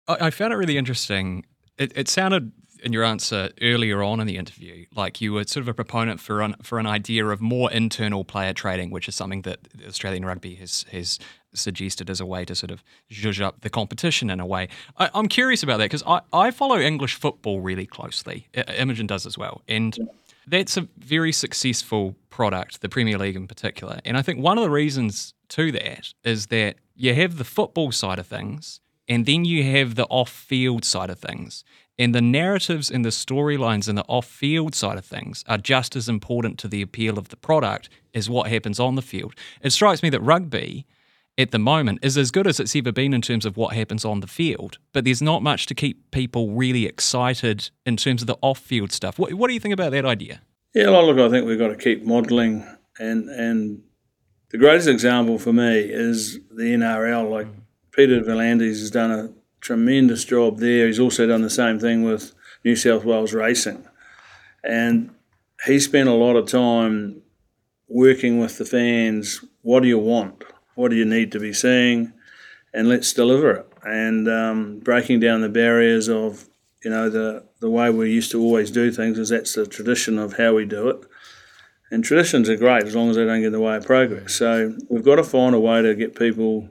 I 0.08 0.32
found 0.32 0.54
it 0.54 0.56
really 0.56 0.76
interesting. 0.76 1.46
It, 1.78 1.92
it 1.96 2.10
sounded 2.10 2.52
in 2.82 2.94
your 2.94 3.04
answer 3.04 3.52
earlier 3.62 4.02
on 4.02 4.20
in 4.20 4.26
the 4.26 4.38
interview 4.38 4.86
like 4.96 5.22
you 5.22 5.34
were 5.34 5.44
sort 5.44 5.62
of 5.62 5.68
a 5.68 5.74
proponent 5.76 6.20
for 6.20 6.42
an, 6.42 6.56
for 6.64 6.80
an 6.80 6.88
idea 6.88 7.28
of 7.28 7.42
more 7.42 7.72
internal 7.72 8.24
player 8.24 8.54
trading, 8.54 8.90
which 8.90 9.08
is 9.08 9.14
something 9.14 9.44
that 9.44 9.60
Australian 9.88 10.26
rugby 10.26 10.56
has, 10.56 10.86
has 10.92 11.20
suggested 11.54 12.10
as 12.10 12.20
a 12.20 12.26
way 12.26 12.44
to 12.44 12.56
sort 12.56 12.72
of 12.72 12.84
zhuzh 13.12 13.40
up 13.40 13.62
the 13.62 13.70
competition 13.70 14.32
in 14.32 14.40
a 14.40 14.48
way. 14.48 14.68
I, 14.98 15.12
am 15.14 15.28
curious 15.28 15.62
about 15.62 15.78
that 15.78 15.86
because 15.86 16.04
I, 16.08 16.22
I 16.34 16.50
follow 16.50 16.80
English 16.80 17.14
football 17.14 17.62
really 17.62 17.86
closely. 17.86 18.48
Imogen 18.76 19.06
does 19.06 19.28
as 19.28 19.38
well. 19.38 19.62
And 19.68 19.96
that's 20.52 20.78
a 20.78 20.88
very 20.98 21.32
successful 21.32 22.16
product, 22.30 22.82
the 22.82 22.90
Premier 22.90 23.18
League 23.18 23.36
in 23.36 23.48
particular. 23.48 24.00
And 24.06 24.18
I 24.18 24.22
think 24.22 24.40
one 24.40 24.58
of 24.58 24.64
the 24.64 24.70
reasons 24.70 25.34
to 25.50 25.72
that 25.72 26.14
is 26.24 26.48
that 26.48 26.76
you 26.96 27.16
have 27.16 27.38
the 27.38 27.44
football 27.44 27.92
side 27.92 28.20
of 28.20 28.28
things, 28.28 28.82
and 29.08 29.26
then 29.26 29.46
you 29.46 29.64
have 29.64 29.96
the 29.96 30.06
off 30.06 30.30
field 30.30 30.86
side 30.86 31.10
of 31.10 31.20
things. 31.20 31.64
And 31.98 32.14
the 32.14 32.22
narratives 32.22 32.92
and 32.92 33.06
the 33.06 33.10
storylines 33.10 33.88
in 33.88 33.96
the 33.96 34.06
off 34.08 34.26
field 34.26 34.76
side 34.76 34.98
of 34.98 35.06
things 35.06 35.44
are 35.48 35.58
just 35.58 35.96
as 35.96 36.10
important 36.10 36.60
to 36.60 36.68
the 36.68 36.82
appeal 36.82 37.18
of 37.18 37.30
the 37.30 37.38
product 37.38 37.90
as 38.14 38.30
what 38.30 38.50
happens 38.50 38.80
on 38.80 38.96
the 38.96 39.02
field. 39.02 39.34
It 39.62 39.72
strikes 39.72 40.04
me 40.04 40.10
that 40.10 40.22
rugby 40.22 40.86
at 41.38 41.52
the 41.52 41.60
moment 41.60 42.00
is 42.02 42.18
as 42.18 42.32
good 42.32 42.48
as 42.48 42.60
it's 42.60 42.76
ever 42.76 42.92
been 42.92 43.14
in 43.14 43.22
terms 43.22 43.46
of 43.46 43.58
what 43.58 43.74
happens 43.74 44.06
on 44.06 44.20
the 44.20 44.28
field, 44.28 44.78
but 44.94 45.06
there's 45.06 45.22
not 45.22 45.42
much 45.42 45.66
to 45.68 45.76
keep 45.76 46.12
people 46.12 46.52
really 46.52 46.86
excited 46.86 47.70
in 47.86 47.98
terms 47.98 48.22
of 48.22 48.28
the 48.28 48.38
off 48.42 48.60
field 48.60 48.92
stuff. 48.92 49.18
What, 49.18 49.34
what 49.34 49.48
do 49.48 49.54
you 49.54 49.60
think 49.60 49.74
about 49.74 49.92
that 49.92 50.06
idea? 50.06 50.42
Yeah, 50.74 50.90
well, 50.90 51.06
look, 51.06 51.20
I 51.20 51.30
think 51.30 51.46
we've 51.46 51.60
got 51.60 51.70
to 51.70 51.76
keep 51.76 52.06
modelling, 52.06 52.66
and 53.00 53.30
and 53.30 53.84
the 54.52 54.58
greatest 54.58 54.88
example 54.88 55.38
for 55.38 55.52
me 55.52 55.80
is 55.80 56.40
the 56.50 56.74
NRL. 56.74 57.30
Like 57.30 57.48
mm. 57.48 57.62
Peter 57.92 58.22
V'landys 58.22 58.80
has 58.80 58.92
done 58.92 59.12
a 59.12 59.34
tremendous 59.60 60.26
job 60.26 60.60
there. 60.60 60.88
He's 60.88 61.00
also 61.00 61.28
done 61.28 61.42
the 61.42 61.50
same 61.50 61.80
thing 61.80 62.04
with 62.04 62.34
New 62.64 62.76
South 62.76 63.06
Wales 63.06 63.34
Racing. 63.34 63.86
And 64.64 65.12
he 65.66 65.80
spent 65.80 66.10
a 66.10 66.14
lot 66.14 66.36
of 66.36 66.48
time 66.48 67.22
working 67.88 68.40
with 68.40 68.58
the 68.58 68.66
fans. 68.66 69.44
What 69.62 69.82
do 69.82 69.90
you 69.90 70.00
want? 70.00 70.44
What 70.82 70.90
do 70.90 70.98
you 70.98 71.06
need 71.06 71.32
to 71.34 71.40
be 71.40 71.54
seeing? 71.54 72.12
And 72.74 72.90
let's 72.90 73.14
deliver 73.14 73.52
it. 73.52 73.68
And 73.84 74.28
um, 74.28 74.80
breaking 74.80 75.20
down 75.20 75.42
the 75.42 75.50
barriers 75.50 76.10
of, 76.10 76.48
you 76.84 76.90
know, 76.90 77.08
the, 77.08 77.44
the 77.60 77.70
way 77.70 77.92
we 77.92 78.10
used 78.10 78.32
to 78.32 78.42
always 78.42 78.72
do 78.72 78.92
things 78.92 79.20
is 79.20 79.30
that's 79.30 79.54
the 79.54 79.68
tradition 79.68 80.18
of 80.18 80.38
how 80.38 80.56
we 80.56 80.66
do 80.66 80.90
it. 80.90 80.98
And 81.92 82.04
traditions 82.04 82.50
are 82.50 82.56
great 82.56 82.86
as 82.86 82.96
long 82.96 83.12
as 83.12 83.16
they 83.16 83.26
don't 83.26 83.42
get 83.42 83.48
in 83.48 83.52
the 83.52 83.60
way 83.60 83.76
of 83.76 83.86
progress. 83.86 84.34
So 84.34 84.76
we've 84.90 85.04
got 85.04 85.18
to 85.18 85.24
find 85.24 85.54
a 85.54 85.60
way 85.60 85.84
to 85.84 85.94
get 85.94 86.16
people 86.16 86.68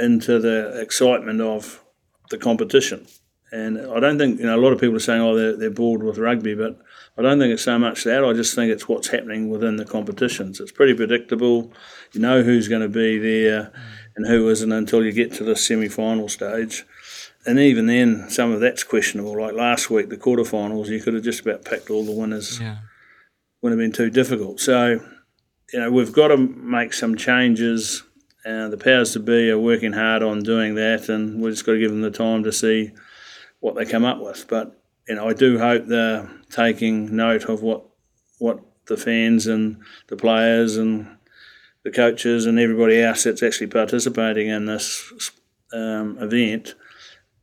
into 0.00 0.40
the 0.40 0.80
excitement 0.80 1.40
of 1.40 1.80
the 2.30 2.38
competition. 2.38 3.06
And 3.52 3.78
I 3.78 4.00
don't 4.00 4.18
think, 4.18 4.40
you 4.40 4.46
know, 4.46 4.56
a 4.56 4.62
lot 4.64 4.72
of 4.72 4.80
people 4.80 4.96
are 4.96 5.00
saying, 5.00 5.20
oh, 5.20 5.36
they're, 5.36 5.56
they're 5.56 5.70
bored 5.70 6.02
with 6.02 6.18
rugby, 6.18 6.56
but 6.56 6.76
I 7.16 7.22
don't 7.22 7.38
think 7.38 7.52
it's 7.52 7.64
so 7.64 7.78
much 7.78 8.04
that. 8.04 8.24
I 8.24 8.32
just 8.32 8.54
think 8.54 8.72
it's 8.72 8.88
what's 8.88 9.08
happening 9.08 9.50
within 9.50 9.76
the 9.76 9.84
competitions. 9.84 10.60
It's 10.60 10.72
pretty 10.72 10.94
predictable. 10.94 11.70
You 12.12 12.20
know 12.20 12.42
who's 12.42 12.68
going 12.68 12.82
to 12.82 12.88
be 12.88 13.18
there 13.18 13.70
and 14.16 14.26
who 14.26 14.48
isn't 14.48 14.72
until 14.72 15.04
you 15.04 15.12
get 15.12 15.32
to 15.34 15.44
the 15.44 15.56
semi 15.56 15.88
final 15.88 16.28
stage. 16.28 16.84
And 17.44 17.58
even 17.58 17.86
then, 17.86 18.30
some 18.30 18.52
of 18.52 18.60
that's 18.60 18.84
questionable. 18.84 19.40
Like 19.40 19.54
last 19.54 19.90
week, 19.90 20.08
the 20.08 20.16
quarterfinals, 20.16 20.86
you 20.86 21.00
could 21.00 21.14
have 21.14 21.24
just 21.24 21.40
about 21.40 21.64
picked 21.64 21.90
all 21.90 22.04
the 22.04 22.12
winners. 22.12 22.60
Yeah. 22.60 22.78
Wouldn't 23.60 23.80
have 23.80 23.84
been 23.84 23.96
too 23.96 24.10
difficult. 24.10 24.60
So, 24.60 25.00
you 25.72 25.78
know, 25.80 25.90
we've 25.90 26.12
got 26.12 26.28
to 26.28 26.36
make 26.36 26.92
some 26.92 27.16
changes. 27.16 28.02
Uh, 28.44 28.68
the 28.68 28.78
powers 28.78 29.12
to 29.12 29.20
be 29.20 29.50
are 29.50 29.58
working 29.58 29.92
hard 29.92 30.22
on 30.22 30.42
doing 30.42 30.74
that, 30.76 31.08
and 31.08 31.40
we've 31.40 31.52
just 31.52 31.66
got 31.66 31.72
to 31.72 31.78
give 31.78 31.90
them 31.90 32.00
the 32.00 32.10
time 32.10 32.42
to 32.44 32.52
see 32.52 32.92
what 33.60 33.76
they 33.76 33.84
come 33.84 34.04
up 34.04 34.20
with. 34.20 34.46
But 34.48 34.81
you 35.08 35.14
know, 35.14 35.28
I 35.28 35.32
do 35.32 35.58
hope 35.58 35.86
they're 35.86 36.28
taking 36.50 37.14
note 37.16 37.44
of 37.44 37.62
what 37.62 37.84
what 38.38 38.60
the 38.86 38.96
fans 38.96 39.46
and 39.46 39.78
the 40.08 40.16
players 40.16 40.76
and 40.76 41.06
the 41.84 41.90
coaches 41.90 42.46
and 42.46 42.58
everybody 42.58 43.00
else 43.00 43.24
that's 43.24 43.42
actually 43.42 43.68
participating 43.68 44.48
in 44.48 44.66
this 44.66 45.30
um, 45.72 46.18
event, 46.18 46.74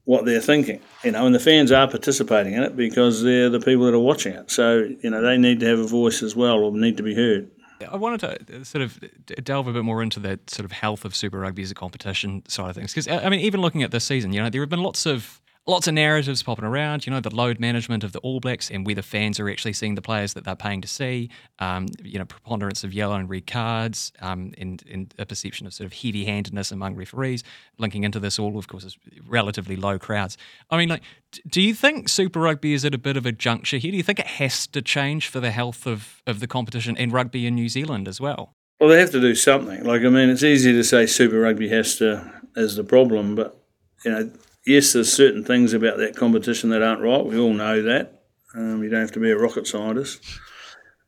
what 0.06 0.26
they're 0.26 0.42
thinking. 0.42 0.82
You 1.04 1.12
know, 1.12 1.26
and 1.26 1.36
the 1.36 1.40
fans 1.40 1.72
are 1.72 1.88
participating 1.88 2.54
in 2.54 2.64
it 2.64 2.76
because 2.76 3.24
they're 3.24 3.50
the 3.50 3.60
people 3.60 3.86
that 3.86 3.94
are 3.94 4.00
watching 4.00 4.34
it. 4.34 4.52
So 4.52 4.90
you 5.02 5.10
know, 5.10 5.22
they 5.22 5.38
need 5.38 5.60
to 5.62 5.68
have 5.68 5.80
a 5.80 5.88
voice 5.88 6.22
as 6.24 6.36
well, 6.36 6.60
or 6.60 6.72
need 6.72 6.98
to 6.98 7.04
be 7.04 7.16
heard. 7.16 7.50
I 7.88 7.96
wanted 7.96 8.48
to 8.48 8.66
sort 8.66 8.82
of 8.82 9.00
delve 9.44 9.68
a 9.68 9.74
bit 9.74 9.86
more 9.86 10.04
into 10.04 10.20
the 10.20 10.38
sort 10.48 10.66
of 10.66 10.72
health 10.74 11.06
of 11.06 11.16
Super 11.16 11.40
Rugby 11.40 11.64
as 11.64 11.72
a 11.72 11.76
competition 11.76 12.44
side 12.46 12.70
of 12.70 12.76
things. 12.76 12.94
Because, 12.94 13.08
I 13.08 13.30
mean, 13.30 13.40
even 13.40 13.62
looking 13.62 13.84
at 13.84 13.92
this 13.92 14.04
season, 14.04 14.34
you 14.34 14.42
know, 14.42 14.50
there 14.50 14.62
have 14.62 14.70
been 14.70 14.84
lots 14.84 15.06
of 15.06 15.42
lots 15.70 15.88
of 15.88 15.94
narratives 15.94 16.44
popping 16.44 16.66
around, 16.66 17.06
you 17.06 17.12
know, 17.12 17.20
the 17.20 17.34
load 17.34 17.60
management 17.60 18.04
of 18.04 18.12
the 18.12 18.20
All 18.20 18.40
Blacks 18.40 18.70
and 18.70 18.86
whether 18.86 19.02
fans 19.02 19.40
are 19.40 19.50
actually 19.50 19.74
seeing 19.74 19.96
the 19.96 20.02
players 20.02 20.34
that 20.34 20.44
they're 20.44 20.56
paying 20.56 20.82
to 20.82 20.88
see, 20.88 21.30
um, 21.60 21.86
you 22.04 22.18
know, 22.18 22.26
preponderance 22.26 22.84
of 22.84 22.94
yellow 22.94 23.16
and 23.16 23.30
red 23.30 23.48
cards, 23.48 24.12
um, 24.22 24.54
and, 24.58 24.84
and 24.92 25.14
a 25.18 25.26
perception 25.26 25.68
of 25.68 25.74
sort 25.74 25.86
of 25.86 25.94
heavy 25.94 26.26
handedness 26.26 26.72
among 26.72 26.96
referees. 26.96 27.44
Linking 27.78 28.04
into 28.04 28.20
this 28.20 28.40
all, 28.40 28.58
of 28.58 28.68
course, 28.68 28.84
is 28.84 28.98
relatively 29.28 29.76
low 29.76 30.00
crowds. 30.00 30.38
I 30.70 30.78
mean, 30.78 30.90
like, 30.90 31.04
do 31.48 31.62
you 31.62 31.74
think 31.74 32.10
Super 32.10 32.40
Rugby 32.40 32.74
is 32.74 32.84
at 32.84 32.96
a 32.96 32.98
bit 32.98 33.16
of 33.16 33.26
a 33.26 33.32
juncture 33.32 33.78
here? 33.78 33.92
Do 33.92 33.98
you 33.98 34.04
think 34.04 34.20
it 34.20 34.28
has 34.28 34.68
to 34.68 34.82
change 34.82 35.28
for 35.28 35.40
the 35.40 35.52
health 35.52 35.86
of, 35.86 36.22
of 36.26 36.40
the 36.40 36.48
competition 36.48 36.98
and 36.98 37.14
rugby 37.14 37.46
in 37.46 37.56
New 37.56 37.70
Zealand 37.70 38.08
as 38.08 38.20
well? 38.20 38.56
Well, 38.80 38.90
they 38.90 39.00
have 39.00 39.12
to 39.12 39.22
do 39.22 39.36
something. 39.36 39.84
Like, 39.84 40.02
I 40.02 40.10
mean, 40.10 40.30
it's 40.30 40.44
easy 40.44 40.72
to 40.72 40.84
say 40.84 41.06
Super 41.06 41.42
Rugby 41.42 41.70
has 41.70 41.98
to, 41.98 42.42
as 42.56 42.76
the 42.76 42.84
problem, 42.84 43.36
but, 43.36 43.62
you 44.04 44.12
know, 44.12 44.32
yes, 44.70 44.94
there's 44.94 45.12
certain 45.12 45.44
things 45.44 45.74
about 45.74 45.98
that 45.98 46.16
competition 46.16 46.70
that 46.70 46.84
aren't 46.84 47.02
right. 47.02 47.26
We 47.26 47.40
all 47.40 47.54
know 47.54 47.82
that. 47.82 48.22
Um, 48.56 48.84
you 48.84 48.90
don't 48.90 49.02
have 49.02 49.12
to 49.14 49.20
be 49.20 49.32
a 49.32 49.38
rocket 49.38 49.68
scientist. 49.68 50.22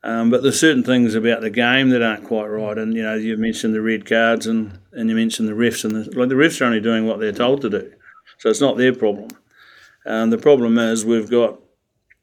Um, 0.04 0.32
but 0.32 0.42
there's 0.42 0.60
certain 0.60 0.84
things 0.84 1.14
about 1.14 1.42
the 1.42 1.52
game 1.52 1.90
that 1.90 2.02
aren't 2.02 2.26
quite 2.26 2.48
right. 2.48 2.78
And, 2.78 2.96
you 2.96 3.04
know, 3.04 3.14
you 3.14 3.38
mentioned 3.38 3.76
the 3.76 3.82
red 3.82 4.06
cards 4.06 4.48
and, 4.48 4.80
and 4.92 5.10
you 5.10 5.16
mentioned 5.16 5.48
the 5.48 5.54
refs. 5.54 5.86
And 5.86 5.96
the, 5.96 6.18
like 6.18 6.30
the 6.30 6.36
refs 6.36 6.60
are 6.60 6.66
only 6.66 6.82
doing 6.82 7.06
what 7.06 7.20
they're 7.20 7.32
told 7.32 7.62
to 7.62 7.70
do. 7.70 7.94
So 8.40 8.50
it's 8.50 8.62
not 8.62 8.78
their 8.78 8.94
problem. 8.94 9.30
Um, 10.06 10.32
the 10.32 10.40
problem 10.40 10.80
is 10.80 11.06
we've 11.06 11.30
got 11.30 11.60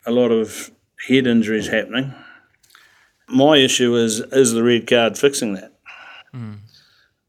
a 0.07 0.11
lot 0.11 0.33
of 0.33 0.73
head 1.07 1.29
injuries 1.29 1.69
happening. 1.69 2.13
My 3.29 3.59
issue 3.59 3.95
is, 3.95 4.21
is 4.33 4.53
the 4.53 4.65
red 4.65 4.89
card 4.89 5.17
fixing 5.17 5.55
that? 5.55 5.73
Mm. 6.35 6.59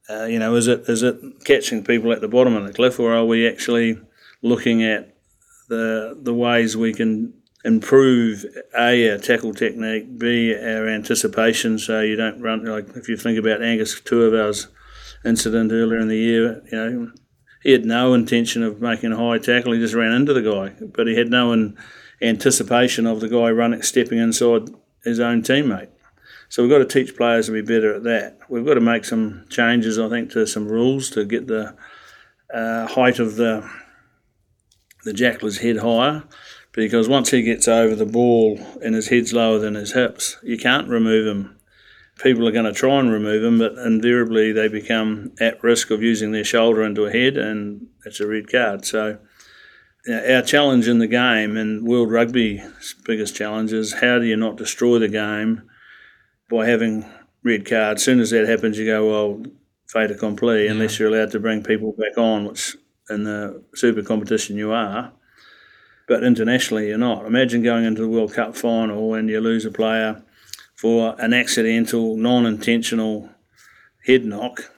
Uh, 0.10 0.26
you 0.26 0.40
know, 0.40 0.56
is 0.56 0.68
it 0.68 0.90
is 0.90 1.04
it 1.04 1.20
catching 1.46 1.84
people 1.84 2.12
at 2.12 2.22
the 2.22 2.28
bottom 2.28 2.56
of 2.56 2.66
the 2.66 2.74
cliff, 2.74 3.00
or 3.00 3.14
are 3.14 3.26
we 3.26 3.48
actually 3.48 4.00
looking 4.42 4.84
at 4.84 5.16
the 5.68 6.18
the 6.20 6.34
ways 6.34 6.76
we 6.76 6.94
can 6.94 7.34
improve 7.64 8.46
a 8.78 9.12
our 9.12 9.18
tackle 9.18 9.54
technique, 9.54 10.18
b 10.18 10.56
our 10.56 10.88
anticipation, 10.88 11.78
so 11.78 12.02
you 12.02 12.16
don't 12.16 12.42
run 12.42 12.66
like 12.66 12.88
if 12.96 13.08
you 13.08 13.18
think 13.18 13.38
about 13.38 13.62
Angus 13.62 14.00
Ta'avao 14.02 14.68
incident 15.26 15.72
earlier 15.72 16.00
in 16.00 16.08
the 16.08 16.18
year, 16.18 16.64
you 16.72 16.78
know, 16.78 17.12
he 17.62 17.72
had 17.74 17.86
no 17.86 18.14
intention 18.14 18.64
of 18.64 18.82
making 18.82 19.12
a 19.12 19.18
high 19.18 19.38
tackle. 19.38 19.74
He 19.74 19.80
just 19.80 19.94
ran 19.94 20.14
into 20.14 20.34
the 20.34 20.42
guy, 20.42 20.74
but 20.86 21.08
he 21.08 21.16
had 21.16 21.30
no 21.30 21.74
anticipation 22.22 23.06
of 23.06 23.20
the 23.20 23.28
guy 23.28 23.52
running, 23.52 23.82
stepping 23.82 24.18
inside 24.18 24.70
his 25.04 25.20
own 25.20 25.42
teammate. 25.42 25.90
So 26.50 26.64
we've 26.64 26.72
got 26.72 26.80
to 26.80 26.86
teach 26.86 27.16
players 27.16 27.46
to 27.46 27.52
be 27.52 27.62
better 27.62 27.94
at 27.94 28.04
that. 28.04 28.40
We've 28.50 28.66
got 28.66 28.74
to 28.74 28.82
make 28.82 29.06
some 29.06 29.46
changes, 29.50 30.00
I 30.00 30.10
think, 30.10 30.32
to 30.32 30.48
some 30.48 30.68
rules 30.68 31.12
to 31.12 31.24
get 31.24 31.46
the 31.46 31.76
uh, 32.54 32.88
height 32.88 33.20
of 33.20 33.36
the 33.36 33.70
the 35.06 35.14
jackler's 35.14 35.60
head 35.60 35.78
higher, 35.78 36.24
because 36.74 37.08
once 37.08 37.32
he 37.32 37.42
gets 37.42 37.70
over 37.70 37.96
the 37.96 38.06
ball 38.06 38.60
and 38.84 38.96
his 38.96 39.08
head's 39.08 39.32
lower 39.32 39.58
than 39.58 39.76
his 39.76 39.94
hips, 39.94 40.38
you 40.44 40.58
can't 40.58 40.90
remove 40.90 41.26
him. 41.26 41.58
People 42.22 42.46
are 42.46 42.52
going 42.52 42.66
to 42.66 42.74
try 42.74 43.00
and 43.00 43.10
remove 43.10 43.42
him, 43.42 43.60
but 43.60 43.78
invariably 43.78 44.52
they 44.52 44.68
become 44.68 45.32
at 45.40 45.64
risk 45.64 45.90
of 45.90 46.04
using 46.04 46.34
their 46.34 46.44
shoulder 46.44 46.84
into 46.84 47.06
a 47.06 47.12
head, 47.12 47.38
and 47.38 47.88
it's 48.06 48.20
a 48.20 48.28
red 48.28 48.52
card. 48.52 48.86
So. 48.86 49.20
our 50.10 50.42
challenge 50.42 50.88
in 50.88 50.98
the 50.98 51.08
game 51.08 51.56
and 51.56 51.86
World 51.88 52.12
Rugby's 52.12 52.96
biggest 53.06 53.36
challenge 53.36 53.72
is 53.72 53.94
how 54.02 54.18
do 54.20 54.26
you 54.26 54.36
not 54.36 54.58
destroy 54.58 54.98
the 54.98 55.08
game 55.08 55.69
by 56.50 56.68
having 56.68 57.06
red 57.44 57.66
cards. 57.66 58.02
As 58.02 58.06
soon 58.06 58.20
as 58.20 58.32
that 58.32 58.48
happens, 58.48 58.78
you 58.78 58.86
go, 58.86 59.10
well, 59.10 59.44
fait 59.88 60.12
accompli, 60.12 60.66
yeah. 60.66 60.72
unless 60.72 61.00
you're 61.00 61.10
allowed 61.10 61.32
to 61.32 61.40
bring 61.40 61.64
people 61.64 61.94
back 61.94 62.18
on, 62.18 62.46
which 62.46 62.76
in 63.10 63.24
the 63.24 63.64
super 63.76 64.04
competition 64.04 64.58
you 64.58 64.72
are. 64.72 65.12
But 66.08 66.24
internationally, 66.24 66.88
you're 66.88 66.98
not. 66.98 67.26
Imagine 67.26 67.62
going 67.62 67.86
into 67.86 68.02
the 68.02 68.08
World 68.08 68.34
Cup 68.34 68.56
final 68.56 69.14
and 69.14 69.30
you 69.30 69.40
lose 69.40 69.66
a 69.66 69.72
player 69.72 70.24
for 70.76 71.16
an 71.20 71.34
accidental, 71.34 72.18
non 72.18 72.46
intentional 72.46 73.30
head 74.06 74.26
knock. 74.26 74.72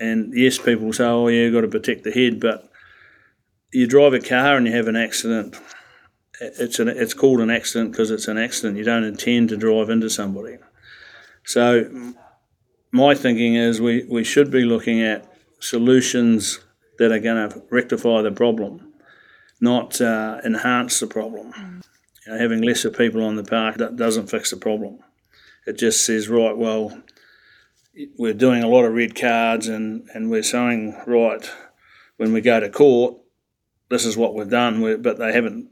And 0.00 0.34
yes, 0.34 0.58
people 0.58 0.92
say, 0.92 1.04
oh, 1.04 1.28
yeah, 1.28 1.42
you've 1.42 1.54
got 1.54 1.62
to 1.62 1.68
protect 1.68 2.04
the 2.04 2.10
head, 2.10 2.40
but 2.40 2.68
you 3.72 3.86
drive 3.86 4.12
a 4.12 4.20
car 4.20 4.56
and 4.56 4.66
you 4.66 4.72
have 4.72 4.88
an 4.88 4.96
accident. 4.96 5.56
It's, 6.40 6.78
an, 6.78 6.88
it's 6.88 7.14
called 7.14 7.40
an 7.40 7.50
accident 7.50 7.92
because 7.92 8.10
it's 8.10 8.28
an 8.28 8.36
accident. 8.36 8.76
You 8.76 8.84
don't 8.84 9.04
intend 9.04 9.50
to 9.50 9.56
drive 9.56 9.88
into 9.88 10.10
somebody. 10.10 10.58
So, 11.44 12.14
my 12.90 13.14
thinking 13.14 13.54
is 13.54 13.80
we, 13.80 14.04
we 14.04 14.24
should 14.24 14.50
be 14.50 14.64
looking 14.64 15.02
at 15.02 15.30
solutions 15.60 16.60
that 16.98 17.12
are 17.12 17.18
going 17.18 17.50
to 17.50 17.62
rectify 17.70 18.22
the 18.22 18.30
problem, 18.30 18.92
not 19.60 20.00
uh, 20.00 20.40
enhance 20.44 21.00
the 21.00 21.06
problem. 21.06 21.82
You 22.24 22.32
know, 22.32 22.38
having 22.38 22.62
lesser 22.62 22.90
people 22.90 23.24
on 23.24 23.36
the 23.36 23.44
park 23.44 23.76
that 23.76 23.96
doesn't 23.96 24.28
fix 24.28 24.50
the 24.50 24.56
problem. 24.56 25.00
It 25.66 25.78
just 25.78 26.04
says, 26.04 26.28
right, 26.28 26.56
well, 26.56 27.02
we're 28.18 28.34
doing 28.34 28.62
a 28.62 28.68
lot 28.68 28.84
of 28.84 28.94
red 28.94 29.14
cards 29.14 29.68
and, 29.68 30.08
and 30.14 30.30
we're 30.30 30.42
saying, 30.42 30.96
right, 31.06 31.50
when 32.16 32.32
we 32.32 32.40
go 32.40 32.60
to 32.60 32.68
court, 32.68 33.16
this 33.90 34.04
is 34.04 34.16
what 34.16 34.34
we've 34.34 34.48
done, 34.48 35.02
but 35.02 35.18
they 35.18 35.32
haven't 35.32 35.68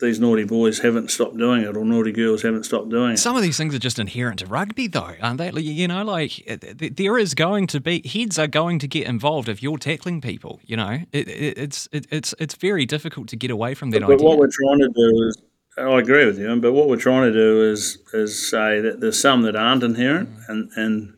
these 0.00 0.18
naughty 0.18 0.44
boys 0.44 0.80
haven't 0.80 1.10
stopped 1.10 1.36
doing 1.36 1.62
it 1.62 1.76
or 1.76 1.84
naughty 1.84 2.10
girls 2.10 2.42
haven't 2.42 2.64
stopped 2.64 2.88
doing 2.88 3.12
it. 3.12 3.16
Some 3.18 3.36
of 3.36 3.42
these 3.42 3.56
things 3.56 3.74
are 3.74 3.78
just 3.78 3.98
inherent 3.98 4.40
to 4.40 4.46
rugby, 4.46 4.88
though, 4.88 5.14
aren't 5.22 5.38
they? 5.38 5.50
You 5.52 5.86
know, 5.86 6.04
like 6.04 6.42
there 6.96 7.16
is 7.16 7.34
going 7.34 7.68
to 7.68 7.80
be 7.80 8.06
heads 8.06 8.38
are 8.38 8.48
going 8.48 8.80
to 8.80 8.88
get 8.88 9.06
involved 9.06 9.48
if 9.48 9.62
you're 9.62 9.78
tackling 9.78 10.20
people. 10.20 10.60
You 10.64 10.76
know, 10.76 10.98
it, 11.12 11.28
it, 11.28 11.58
it's 11.58 11.88
it, 11.92 12.06
it's 12.10 12.34
it's 12.38 12.54
very 12.54 12.86
difficult 12.86 13.28
to 13.28 13.36
get 13.36 13.50
away 13.50 13.74
from 13.74 13.90
that 13.90 14.00
but, 14.00 14.06
idea. 14.06 14.16
But 14.18 14.24
what 14.24 14.38
we're 14.38 14.48
trying 14.48 14.80
to 14.80 14.88
do 14.88 15.28
is, 15.28 15.42
I 15.78 15.98
agree 15.98 16.26
with 16.26 16.38
you, 16.38 16.60
but 16.60 16.72
what 16.72 16.88
we're 16.88 16.96
trying 16.96 17.32
to 17.32 17.32
do 17.32 17.70
is 17.70 17.98
is 18.12 18.50
say 18.50 18.80
that 18.80 19.00
there's 19.00 19.18
some 19.18 19.42
that 19.42 19.54
aren't 19.54 19.84
inherent 19.84 20.28
mm. 20.30 20.48
and 20.48 20.70
and 20.76 21.14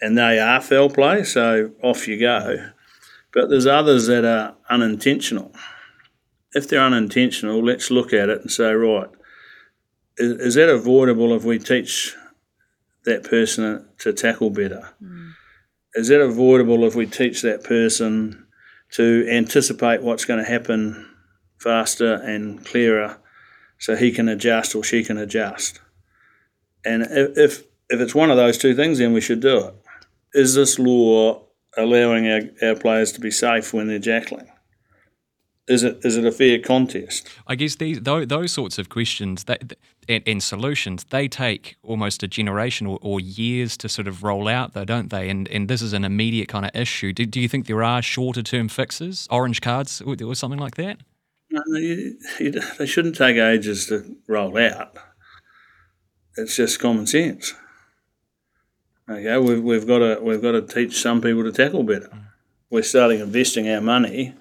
and 0.00 0.18
they 0.18 0.38
are 0.38 0.60
foul 0.60 0.90
play, 0.90 1.24
so 1.24 1.70
off 1.82 2.06
you 2.06 2.20
go. 2.20 2.70
But 3.32 3.48
there's 3.48 3.66
others 3.66 4.06
that 4.06 4.24
are 4.24 4.54
unintentional 4.68 5.52
if 6.54 6.68
they're 6.68 6.80
unintentional, 6.80 7.62
let's 7.62 7.90
look 7.90 8.12
at 8.12 8.28
it 8.28 8.40
and 8.40 8.50
say, 8.50 8.72
right, 8.72 9.10
is, 10.16 10.32
is 10.32 10.54
that 10.54 10.68
avoidable 10.68 11.34
if 11.34 11.44
we 11.44 11.58
teach 11.58 12.14
that 13.04 13.24
person 13.24 13.86
to 13.98 14.12
tackle 14.12 14.50
better? 14.50 14.90
Mm. 15.02 15.32
Is 15.94 16.08
that 16.08 16.20
avoidable 16.20 16.84
if 16.84 16.94
we 16.94 17.06
teach 17.06 17.42
that 17.42 17.64
person 17.64 18.46
to 18.92 19.26
anticipate 19.28 20.02
what's 20.02 20.24
going 20.24 20.38
to 20.38 20.48
happen 20.48 21.10
faster 21.58 22.14
and 22.14 22.64
clearer 22.64 23.18
so 23.78 23.96
he 23.96 24.12
can 24.12 24.28
adjust 24.28 24.74
or 24.74 24.84
she 24.84 25.02
can 25.02 25.18
adjust. 25.18 25.80
And 26.84 27.02
if, 27.02 27.64
if 27.88 28.00
it's 28.00 28.14
one 28.14 28.30
of 28.30 28.36
those 28.36 28.58
two 28.58 28.74
things, 28.74 28.98
then 28.98 29.12
we 29.12 29.20
should 29.20 29.40
do 29.40 29.66
it. 29.66 29.74
Is 30.34 30.54
this 30.54 30.78
law 30.78 31.42
allowing 31.76 32.28
our, 32.28 32.40
our 32.62 32.76
players 32.76 33.12
to 33.12 33.20
be 33.20 33.30
safe 33.30 33.72
when 33.72 33.88
they're 33.88 33.98
jackling? 33.98 34.48
Is 35.66 35.82
it 35.82 36.04
is 36.04 36.18
it 36.18 36.26
a 36.26 36.32
fair 36.32 36.58
contest? 36.58 37.26
I 37.46 37.54
guess 37.54 37.76
these 37.76 38.00
those, 38.02 38.26
those 38.26 38.52
sorts 38.52 38.78
of 38.78 38.90
questions 38.90 39.44
that 39.44 39.72
and, 40.06 40.22
and, 40.26 40.42
solutions 40.42 41.04
they 41.04 41.26
take 41.26 41.76
almost 41.82 42.22
a 42.22 42.28
generation 42.28 42.86
or, 42.86 42.98
or, 43.00 43.18
years 43.18 43.78
to 43.78 43.88
sort 43.88 44.06
of 44.06 44.22
roll 44.22 44.46
out, 44.46 44.74
though, 44.74 44.84
don't 44.84 45.08
they? 45.08 45.30
And 45.30 45.48
and 45.48 45.66
this 45.66 45.80
is 45.80 45.94
an 45.94 46.04
immediate 46.04 46.48
kind 46.48 46.66
of 46.66 46.70
issue. 46.74 47.14
Do, 47.14 47.24
do 47.24 47.40
you 47.40 47.48
think 47.48 47.66
there 47.66 47.82
are 47.82 48.02
shorter 48.02 48.42
term 48.42 48.68
fixes, 48.68 49.26
orange 49.30 49.62
cards, 49.62 50.02
or, 50.02 50.14
or 50.22 50.34
something 50.34 50.60
like 50.60 50.74
that? 50.74 50.98
No, 51.50 51.62
you, 51.78 52.18
you, 52.38 52.60
they 52.78 52.84
shouldn't 52.84 53.16
take 53.16 53.36
ages 53.36 53.86
to 53.86 54.16
roll 54.28 54.58
out. 54.58 54.98
It's 56.36 56.56
just 56.56 56.78
common 56.78 57.06
sense. 57.06 57.54
Okay, 59.08 59.38
we've, 59.38 59.62
we've 59.62 59.86
got 59.86 59.98
to 60.00 60.18
we've 60.20 60.42
got 60.42 60.52
to 60.52 60.62
teach 60.62 61.00
some 61.00 61.22
people 61.22 61.44
to 61.44 61.52
tackle 61.52 61.84
better. 61.84 62.08
Mm. 62.08 62.24
We're 62.68 62.82
starting 62.82 63.20
investing 63.20 63.70
our 63.70 63.80
money 63.80 64.34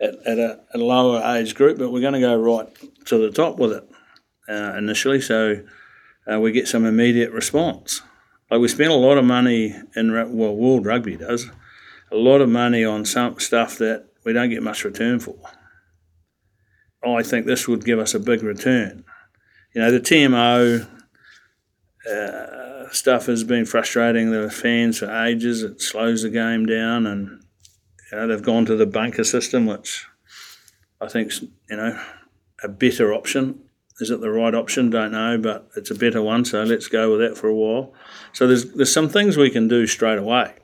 at, 0.00 0.14
at, 0.26 0.38
a, 0.38 0.60
a 0.74 0.78
lower 0.78 1.22
age 1.36 1.54
group, 1.54 1.78
but 1.78 1.90
we're 1.90 2.00
going 2.00 2.14
to 2.14 2.20
go 2.20 2.36
right 2.36 2.68
to 3.06 3.18
the 3.18 3.30
top 3.30 3.58
with 3.58 3.72
it 3.72 3.88
uh, 4.48 4.74
initially, 4.76 5.20
so 5.20 5.62
uh, 6.30 6.40
we 6.40 6.52
get 6.52 6.68
some 6.68 6.84
immediate 6.84 7.32
response. 7.32 8.02
Like 8.50 8.60
we 8.60 8.68
spend 8.68 8.92
a 8.92 8.96
lot 8.96 9.18
of 9.18 9.24
money 9.24 9.74
in 9.94 10.12
well, 10.12 10.54
World 10.54 10.86
Rugby 10.86 11.16
does 11.16 11.50
a 12.10 12.16
lot 12.16 12.40
of 12.40 12.48
money 12.48 12.84
on 12.84 13.04
some 13.04 13.38
stuff 13.40 13.78
that 13.78 14.06
we 14.24 14.32
don't 14.32 14.50
get 14.50 14.62
much 14.62 14.84
return 14.84 15.18
for. 15.18 15.36
I 17.04 17.22
think 17.22 17.46
this 17.46 17.68
would 17.68 17.84
give 17.84 18.00
us 18.00 18.14
a 18.14 18.20
big 18.20 18.42
return. 18.42 19.04
You 19.74 19.82
know, 19.82 19.92
the 19.92 20.00
TMO 20.00 20.88
uh, 22.10 22.90
stuff 22.90 23.26
has 23.26 23.44
been 23.44 23.64
frustrating 23.64 24.30
the 24.32 24.50
fans 24.50 24.98
for 24.98 25.10
ages. 25.24 25.62
It 25.62 25.80
slows 25.80 26.22
the 26.22 26.30
game 26.30 26.66
down, 26.66 27.06
and 27.06 27.44
you 28.10 28.18
know, 28.18 28.26
they've 28.26 28.42
gone 28.42 28.66
to 28.66 28.76
the 28.76 28.86
bunker 28.86 29.24
system, 29.24 29.66
which 29.66 30.06
I 31.00 31.08
think's 31.08 31.42
you 31.68 31.76
know 31.76 32.00
a 32.62 32.68
better 32.68 33.12
option. 33.12 33.60
Is 33.98 34.10
it 34.10 34.20
the 34.20 34.30
right 34.30 34.54
option? 34.54 34.90
Don't 34.90 35.12
know, 35.12 35.38
but 35.38 35.70
it's 35.76 35.90
a 35.90 35.94
better 35.94 36.22
one. 36.22 36.44
So 36.44 36.62
let's 36.62 36.88
go 36.88 37.12
with 37.12 37.20
that 37.20 37.38
for 37.38 37.48
a 37.48 37.54
while. 37.54 37.92
So 38.32 38.46
there's 38.46 38.72
there's 38.72 38.92
some 38.92 39.08
things 39.08 39.36
we 39.36 39.50
can 39.50 39.68
do 39.68 39.86
straight 39.86 40.18
away. 40.18 40.54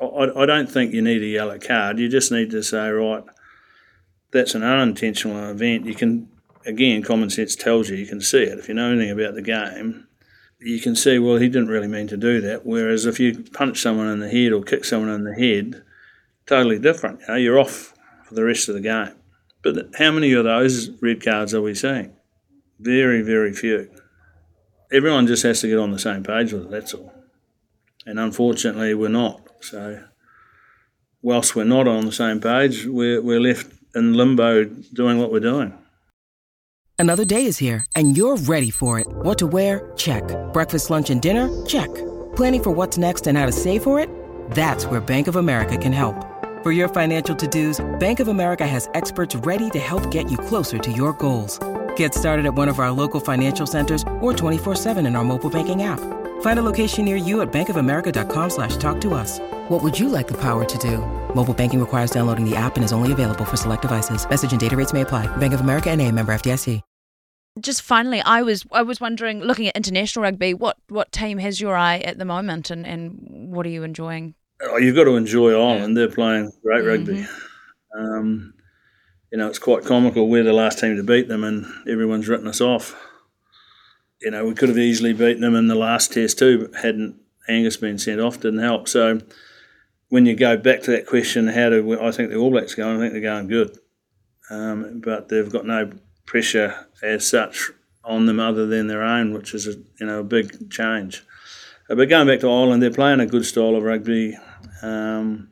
I, 0.00 0.30
I 0.36 0.46
don't 0.46 0.70
think 0.70 0.92
you 0.92 1.02
need 1.02 1.22
a 1.22 1.26
yellow 1.26 1.58
card. 1.58 1.98
You 1.98 2.08
just 2.08 2.32
need 2.32 2.50
to 2.50 2.62
say 2.62 2.88
right. 2.90 3.24
That's 4.32 4.54
an 4.54 4.64
unintentional 4.64 5.50
event. 5.50 5.86
You 5.86 5.94
can 5.94 6.28
again, 6.66 7.02
common 7.02 7.30
sense 7.30 7.54
tells 7.54 7.88
you 7.88 7.96
you 7.96 8.06
can 8.06 8.20
see 8.20 8.42
it. 8.42 8.58
If 8.58 8.68
you 8.68 8.74
know 8.74 8.92
anything 8.92 9.10
about 9.10 9.34
the 9.34 9.42
game, 9.42 10.06
you 10.60 10.80
can 10.80 10.96
see, 10.96 11.18
well, 11.18 11.36
he 11.36 11.48
didn't 11.48 11.68
really 11.68 11.88
mean 11.88 12.06
to 12.08 12.16
do 12.16 12.40
that. 12.40 12.64
Whereas 12.64 13.06
if 13.06 13.20
you 13.20 13.44
punch 13.52 13.80
someone 13.80 14.08
in 14.08 14.20
the 14.20 14.28
head 14.28 14.52
or 14.52 14.62
kick 14.62 14.84
someone 14.84 15.10
in 15.10 15.24
the 15.24 15.34
head, 15.34 15.82
totally 16.46 16.78
different. 16.78 17.20
You 17.20 17.26
know, 17.28 17.34
you're 17.34 17.58
off 17.58 17.94
for 18.24 18.34
the 18.34 18.44
rest 18.44 18.68
of 18.68 18.74
the 18.74 18.80
game. 18.80 19.14
But 19.62 19.94
how 19.98 20.10
many 20.10 20.32
of 20.32 20.44
those 20.44 20.90
red 21.00 21.24
cards 21.24 21.54
are 21.54 21.62
we 21.62 21.74
seeing? 21.74 22.14
Very, 22.78 23.22
very 23.22 23.52
few. 23.52 23.90
Everyone 24.92 25.26
just 25.26 25.42
has 25.42 25.60
to 25.62 25.68
get 25.68 25.78
on 25.78 25.90
the 25.90 25.98
same 25.98 26.22
page 26.22 26.52
with 26.52 26.64
it, 26.64 26.70
that's 26.70 26.94
all. 26.94 27.12
And 28.06 28.18
unfortunately, 28.18 28.92
we're 28.94 29.08
not. 29.08 29.40
So, 29.62 30.04
whilst 31.22 31.56
we're 31.56 31.64
not 31.64 31.88
on 31.88 32.04
the 32.04 32.12
same 32.12 32.40
page, 32.40 32.84
we're, 32.84 33.22
we're 33.22 33.40
left 33.40 33.72
in 33.94 34.12
limbo 34.12 34.64
doing 34.64 35.18
what 35.18 35.32
we're 35.32 35.40
doing. 35.40 35.72
Another 36.98 37.24
day 37.24 37.46
is 37.46 37.58
here, 37.58 37.86
and 37.96 38.16
you're 38.16 38.36
ready 38.36 38.70
for 38.70 39.00
it. 39.00 39.06
What 39.08 39.38
to 39.38 39.46
wear? 39.46 39.90
Check. 39.96 40.24
Breakfast, 40.52 40.90
lunch, 40.90 41.10
and 41.10 41.20
dinner? 41.20 41.48
Check. 41.64 41.92
Planning 42.36 42.62
for 42.62 42.70
what's 42.70 42.98
next 42.98 43.26
and 43.26 43.36
how 43.38 43.46
to 43.46 43.52
save 43.52 43.82
for 43.82 43.98
it? 43.98 44.10
That's 44.50 44.86
where 44.86 45.00
Bank 45.00 45.26
of 45.26 45.36
America 45.36 45.78
can 45.78 45.92
help. 45.92 46.33
For 46.64 46.72
your 46.72 46.88
financial 46.88 47.36
to-dos, 47.36 47.84
Bank 48.00 48.20
of 48.20 48.28
America 48.28 48.66
has 48.66 48.88
experts 48.94 49.36
ready 49.36 49.68
to 49.68 49.78
help 49.78 50.10
get 50.10 50.30
you 50.30 50.38
closer 50.38 50.78
to 50.78 50.90
your 50.90 51.12
goals. 51.12 51.58
Get 51.94 52.14
started 52.14 52.46
at 52.46 52.54
one 52.54 52.70
of 52.70 52.78
our 52.78 52.90
local 52.90 53.20
financial 53.20 53.66
centers 53.66 54.00
or 54.22 54.32
24-7 54.32 55.06
in 55.06 55.14
our 55.14 55.24
mobile 55.24 55.50
banking 55.50 55.82
app. 55.82 56.00
Find 56.40 56.58
a 56.58 56.62
location 56.62 57.04
near 57.04 57.16
you 57.16 57.42
at 57.42 57.52
bankofamerica.com 57.52 58.48
slash 58.48 58.78
talk 58.78 58.98
to 59.02 59.12
us. 59.12 59.40
What 59.68 59.82
would 59.82 59.98
you 60.00 60.08
like 60.08 60.26
the 60.26 60.40
power 60.40 60.64
to 60.64 60.78
do? 60.78 61.04
Mobile 61.34 61.52
banking 61.52 61.80
requires 61.80 62.10
downloading 62.10 62.48
the 62.48 62.56
app 62.56 62.76
and 62.76 62.84
is 62.84 62.92
only 62.92 63.12
available 63.12 63.44
for 63.44 63.58
select 63.58 63.82
devices. 63.82 64.26
Message 64.26 64.52
and 64.52 64.60
data 64.60 64.74
rates 64.74 64.94
may 64.94 65.02
apply. 65.02 65.26
Bank 65.36 65.52
of 65.52 65.60
America 65.60 65.90
and 65.90 66.00
a 66.00 66.10
member 66.10 66.34
FDIC. 66.34 66.80
Just 67.60 67.82
finally, 67.82 68.22
I 68.22 68.40
was 68.40 68.64
I 68.72 68.80
was 68.82 69.02
wondering, 69.02 69.40
looking 69.40 69.68
at 69.68 69.76
international 69.76 70.22
rugby, 70.22 70.54
what, 70.54 70.78
what 70.88 71.12
team 71.12 71.36
has 71.38 71.60
your 71.60 71.76
eye 71.76 71.98
at 71.98 72.16
the 72.16 72.24
moment 72.24 72.70
and, 72.70 72.86
and 72.86 73.52
what 73.52 73.66
are 73.66 73.68
you 73.68 73.82
enjoying? 73.82 74.34
Oh, 74.62 74.76
you've 74.78 74.96
got 74.96 75.04
to 75.04 75.16
enjoy 75.16 75.52
Ireland. 75.52 75.96
They're 75.96 76.08
playing 76.08 76.52
great 76.62 76.84
mm-hmm. 76.84 76.88
rugby. 76.88 77.26
Um, 77.96 78.54
you 79.30 79.38
know, 79.38 79.48
it's 79.48 79.58
quite 79.58 79.84
comical. 79.84 80.28
We're 80.28 80.44
the 80.44 80.52
last 80.52 80.78
team 80.78 80.96
to 80.96 81.02
beat 81.02 81.28
them, 81.28 81.44
and 81.44 81.66
everyone's 81.88 82.28
written 82.28 82.46
us 82.46 82.60
off. 82.60 82.94
You 84.20 84.30
know, 84.30 84.46
we 84.46 84.54
could 84.54 84.68
have 84.68 84.78
easily 84.78 85.12
beaten 85.12 85.40
them 85.40 85.54
in 85.54 85.66
the 85.66 85.74
last 85.74 86.12
test 86.12 86.38
too, 86.38 86.68
but 86.68 86.80
hadn't 86.80 87.16
Angus 87.48 87.76
been 87.76 87.98
sent 87.98 88.20
off, 88.20 88.40
didn't 88.40 88.60
help. 88.60 88.88
So 88.88 89.20
when 90.08 90.26
you 90.26 90.36
go 90.36 90.56
back 90.56 90.82
to 90.82 90.92
that 90.92 91.06
question, 91.06 91.48
how 91.48 91.70
do 91.70 92.00
I 92.00 92.10
think 92.12 92.30
the 92.30 92.36
All 92.36 92.50
Blacks 92.50 92.74
going? 92.74 92.96
I 92.96 93.00
think 93.00 93.12
they're 93.12 93.22
going 93.22 93.48
good, 93.48 93.76
um, 94.50 95.00
but 95.04 95.28
they've 95.28 95.50
got 95.50 95.66
no 95.66 95.90
pressure 96.26 96.86
as 97.02 97.28
such 97.28 97.70
on 98.04 98.26
them 98.26 98.40
other 98.40 98.66
than 98.66 98.86
their 98.86 99.02
own, 99.02 99.34
which 99.34 99.54
is 99.54 99.66
a 99.66 99.72
you 99.98 100.06
know 100.06 100.20
a 100.20 100.24
big 100.24 100.70
change. 100.70 101.24
But 101.88 102.08
going 102.08 102.26
back 102.26 102.40
to 102.40 102.50
Ireland, 102.50 102.82
they're 102.82 102.90
playing 102.90 103.20
a 103.20 103.26
good 103.26 103.44
style 103.44 103.76
of 103.76 103.82
rugby. 103.82 104.36
Um, 104.82 105.50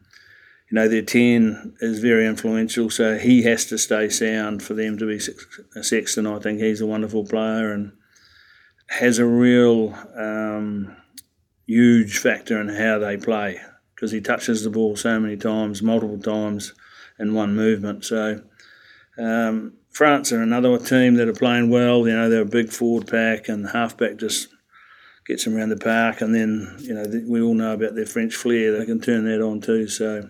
you 0.70 0.76
know, 0.76 0.88
their 0.88 1.02
10 1.02 1.74
is 1.80 1.98
very 1.98 2.26
influential, 2.26 2.88
so 2.88 3.18
he 3.18 3.42
has 3.42 3.66
to 3.66 3.76
stay 3.76 4.08
sound 4.08 4.62
for 4.62 4.72
them 4.72 4.96
to 4.98 5.06
be 5.06 5.20
a 5.76 5.82
Sexton. 5.82 6.26
I 6.26 6.38
think 6.38 6.60
he's 6.60 6.80
a 6.80 6.86
wonderful 6.86 7.26
player 7.26 7.72
and 7.72 7.92
has 8.88 9.18
a 9.18 9.26
real 9.26 9.94
um, 10.16 10.96
huge 11.66 12.18
factor 12.18 12.58
in 12.60 12.68
how 12.70 12.98
they 12.98 13.18
play 13.18 13.60
because 13.94 14.12
he 14.12 14.20
touches 14.20 14.64
the 14.64 14.70
ball 14.70 14.96
so 14.96 15.20
many 15.20 15.36
times, 15.36 15.82
multiple 15.82 16.18
times 16.18 16.72
in 17.18 17.34
one 17.34 17.54
movement. 17.54 18.04
So 18.06 18.42
um, 19.18 19.74
France 19.90 20.32
are 20.32 20.42
another 20.42 20.78
team 20.78 21.14
that 21.14 21.28
are 21.28 21.34
playing 21.34 21.68
well. 21.70 22.08
You 22.08 22.14
know, 22.14 22.30
they're 22.30 22.42
a 22.42 22.46
big 22.46 22.70
forward 22.70 23.06
pack 23.06 23.48
and 23.48 23.66
the 23.66 23.70
halfback 23.70 24.16
just 24.16 24.48
gets 25.26 25.44
them 25.44 25.56
around 25.56 25.70
the 25.70 25.76
park, 25.76 26.20
and 26.20 26.34
then 26.34 26.76
you 26.80 26.94
know 26.94 27.04
we 27.26 27.40
all 27.40 27.54
know 27.54 27.74
about 27.74 27.94
their 27.94 28.06
French 28.06 28.34
flair; 28.34 28.78
they 28.78 28.86
can 28.86 29.00
turn 29.00 29.24
that 29.24 29.42
on 29.42 29.60
too. 29.60 29.88
So, 29.88 30.28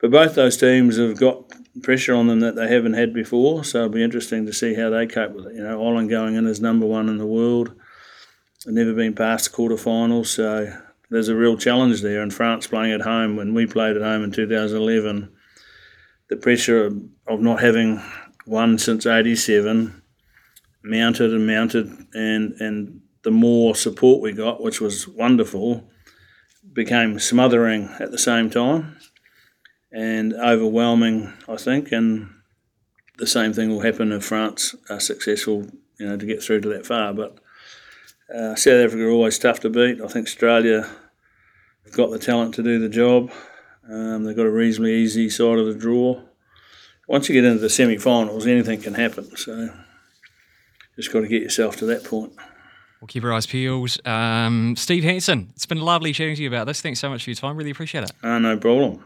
but 0.00 0.10
both 0.10 0.34
those 0.34 0.56
teams 0.56 0.96
have 0.98 1.18
got 1.18 1.52
pressure 1.82 2.14
on 2.14 2.26
them 2.26 2.40
that 2.40 2.56
they 2.56 2.68
haven't 2.68 2.94
had 2.94 3.14
before, 3.14 3.64
so 3.64 3.78
it'll 3.78 3.90
be 3.90 4.02
interesting 4.02 4.46
to 4.46 4.52
see 4.52 4.74
how 4.74 4.90
they 4.90 5.06
cope 5.06 5.32
with 5.32 5.46
it. 5.46 5.54
You 5.54 5.62
know, 5.62 5.84
Ireland 5.84 6.10
going 6.10 6.34
in 6.34 6.46
as 6.46 6.60
number 6.60 6.86
one 6.86 7.08
in 7.08 7.18
the 7.18 7.26
world, 7.26 7.72
they've 8.64 8.74
never 8.74 8.94
been 8.94 9.14
past 9.14 9.50
the 9.50 9.56
quarterfinals, 9.56 10.26
so 10.26 10.72
there's 11.10 11.28
a 11.28 11.36
real 11.36 11.56
challenge 11.56 12.02
there. 12.02 12.22
And 12.22 12.32
France 12.32 12.66
playing 12.66 12.92
at 12.92 13.02
home 13.02 13.36
when 13.36 13.54
we 13.54 13.66
played 13.66 13.96
at 13.96 14.02
home 14.02 14.24
in 14.24 14.32
2011, 14.32 15.30
the 16.28 16.36
pressure 16.36 16.86
of 17.26 17.40
not 17.40 17.60
having 17.60 18.02
won 18.46 18.78
since 18.78 19.06
'87 19.06 20.02
mounted 20.84 21.32
and 21.32 21.46
mounted, 21.46 21.86
and 22.14 22.54
and 22.60 23.01
the 23.22 23.30
more 23.30 23.74
support 23.74 24.20
we 24.20 24.32
got, 24.32 24.62
which 24.62 24.80
was 24.80 25.06
wonderful, 25.06 25.88
became 26.72 27.18
smothering 27.18 27.88
at 28.00 28.10
the 28.10 28.18
same 28.18 28.50
time 28.50 28.96
and 29.92 30.32
overwhelming, 30.34 31.32
I 31.48 31.56
think. 31.56 31.92
And 31.92 32.30
the 33.18 33.26
same 33.26 33.52
thing 33.52 33.70
will 33.70 33.80
happen 33.80 34.12
if 34.12 34.24
France 34.24 34.74
are 34.88 35.00
successful, 35.00 35.68
you 35.98 36.08
know, 36.08 36.16
to 36.16 36.26
get 36.26 36.42
through 36.42 36.62
to 36.62 36.68
that 36.70 36.86
far. 36.86 37.12
But 37.12 37.38
uh, 38.34 38.54
South 38.54 38.84
Africa 38.84 39.04
are 39.04 39.10
always 39.10 39.38
tough 39.38 39.60
to 39.60 39.70
beat. 39.70 40.00
I 40.00 40.08
think 40.08 40.26
Australia 40.26 40.88
have 41.84 41.94
got 41.94 42.10
the 42.10 42.18
talent 42.18 42.54
to 42.54 42.62
do 42.62 42.78
the 42.78 42.88
job. 42.88 43.30
Um, 43.88 44.24
they've 44.24 44.36
got 44.36 44.46
a 44.46 44.50
reasonably 44.50 44.94
easy 44.94 45.28
side 45.28 45.58
of 45.58 45.66
the 45.66 45.74
draw. 45.74 46.22
Once 47.08 47.28
you 47.28 47.34
get 47.34 47.44
into 47.44 47.60
the 47.60 47.68
semi-finals, 47.68 48.46
anything 48.46 48.80
can 48.80 48.94
happen. 48.94 49.36
So 49.36 49.68
just 50.96 51.12
got 51.12 51.20
to 51.20 51.28
get 51.28 51.42
yourself 51.42 51.76
to 51.76 51.86
that 51.86 52.04
point. 52.04 52.32
We'll 53.02 53.08
keep 53.08 53.24
our 53.24 53.32
eyes 53.32 53.46
peeled. 53.48 53.96
Um, 54.06 54.76
Steve 54.76 55.02
Hansen, 55.02 55.50
it's 55.56 55.66
been 55.66 55.80
lovely 55.80 56.12
chatting 56.12 56.36
to 56.36 56.42
you 56.42 56.46
about 56.46 56.68
this. 56.68 56.80
Thanks 56.80 57.00
so 57.00 57.10
much 57.10 57.24
for 57.24 57.30
your 57.30 57.34
time. 57.34 57.56
Really 57.56 57.72
appreciate 57.72 58.04
it. 58.04 58.12
Uh, 58.22 58.38
no 58.38 58.56
problem. 58.56 59.02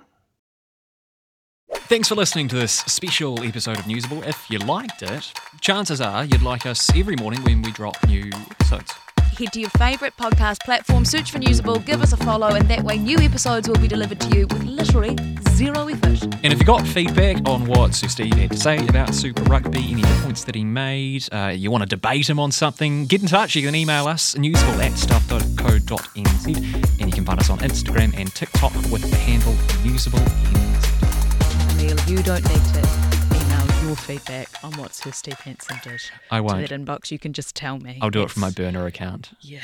Thanks 1.73 2.07
for 2.09 2.15
listening 2.15 2.47
to 2.49 2.57
this 2.57 2.73
special 2.73 3.43
episode 3.43 3.79
of 3.79 3.87
Newsable. 3.87 4.23
If 4.27 4.51
you 4.51 4.59
liked 4.59 5.03
it, 5.03 5.33
chances 5.63 6.03
are 6.03 6.27
you'd 6.27 6.43
like 6.43 6.67
us 6.67 6.95
every 6.95 7.17
morning 7.17 7.43
when 7.43 7.63
we 7.63 7.73
drop 7.73 7.97
new 8.07 8.31
episodes. 8.51 8.93
Head 9.37 9.53
to 9.53 9.61
your 9.61 9.71
favourite 9.71 10.17
podcast 10.17 10.61
platform, 10.65 11.05
search 11.05 11.31
for 11.31 11.39
Newsable, 11.39 11.85
give 11.85 12.03
us 12.03 12.13
a 12.13 12.17
follow, 12.17 12.49
and 12.49 12.69
that 12.69 12.83
way 12.83 12.99
new 12.99 13.19
episodes 13.19 13.69
will 13.69 13.79
be 13.79 13.89
delivered 13.89 14.21
to 14.21 14.37
you 14.37 14.47
with 14.47 14.65
literally 14.65 15.17
zero 15.51 15.89
effort. 15.89 16.25
And 16.25 16.47
if 16.47 16.59
you've 16.59 16.67
got 16.67 16.87
feedback 16.87 17.47
on 17.49 17.67
what 17.67 17.95
Sir 17.95 18.09
Steve 18.09 18.35
had 18.35 18.53
to 18.53 18.57
say 18.57 18.79
about 18.87 19.15
Super 19.15 19.43
Rugby, 19.45 19.93
any 19.93 20.03
points 20.23 20.45
that 20.45 20.55
he 20.55 20.65
made, 20.65 21.29
uh, 21.33 21.53
you 21.55 21.71
want 21.71 21.83
to 21.83 21.89
debate 21.89 22.29
him 22.29 22.39
on 22.39 22.51
something, 22.51 23.07
get 23.07 23.23
in 23.23 23.29
touch. 23.29 23.55
You 23.55 23.63
can 23.63 23.75
email 23.75 24.07
us, 24.09 24.35
newsable 24.35 24.83
at 24.83 24.97
stuff.co.nz, 24.97 26.47
and 27.01 27.09
you 27.09 27.13
can 27.13 27.25
find 27.25 27.41
us 27.41 27.51
on 27.51 27.59
Instagram 27.59 28.19
and 28.19 28.35
TikTok 28.35 28.73
with 28.91 29.03
the 29.11 29.17
handle 29.17 29.53
newsablenz. 29.83 30.57
Emil, 31.73 31.99
you 32.09 32.23
don't 32.23 32.43
need 32.49 32.65
to 32.75 32.79
email 32.81 33.06
your 33.87 33.97
feedback 33.97 34.49
on 34.65 34.73
what 34.73 34.95
Sir 34.95 35.13
Steve 35.13 35.39
Hansen 35.41 35.79
did. 35.85 36.01
I 36.31 36.41
won't. 36.41 36.67
To 36.67 36.75
that 36.75 36.81
inbox, 36.81 37.13
you 37.13 37.21
can 37.21 37.33
just 37.33 37.55
tell 37.55 37.79
me. 37.79 37.99
I'll 38.03 38.11
do 38.11 38.23
it 38.23 38.31
from 38.31 38.41
my 38.41 38.51
burner 38.51 38.85
account. 38.87 39.31
Yeah. 39.41 39.61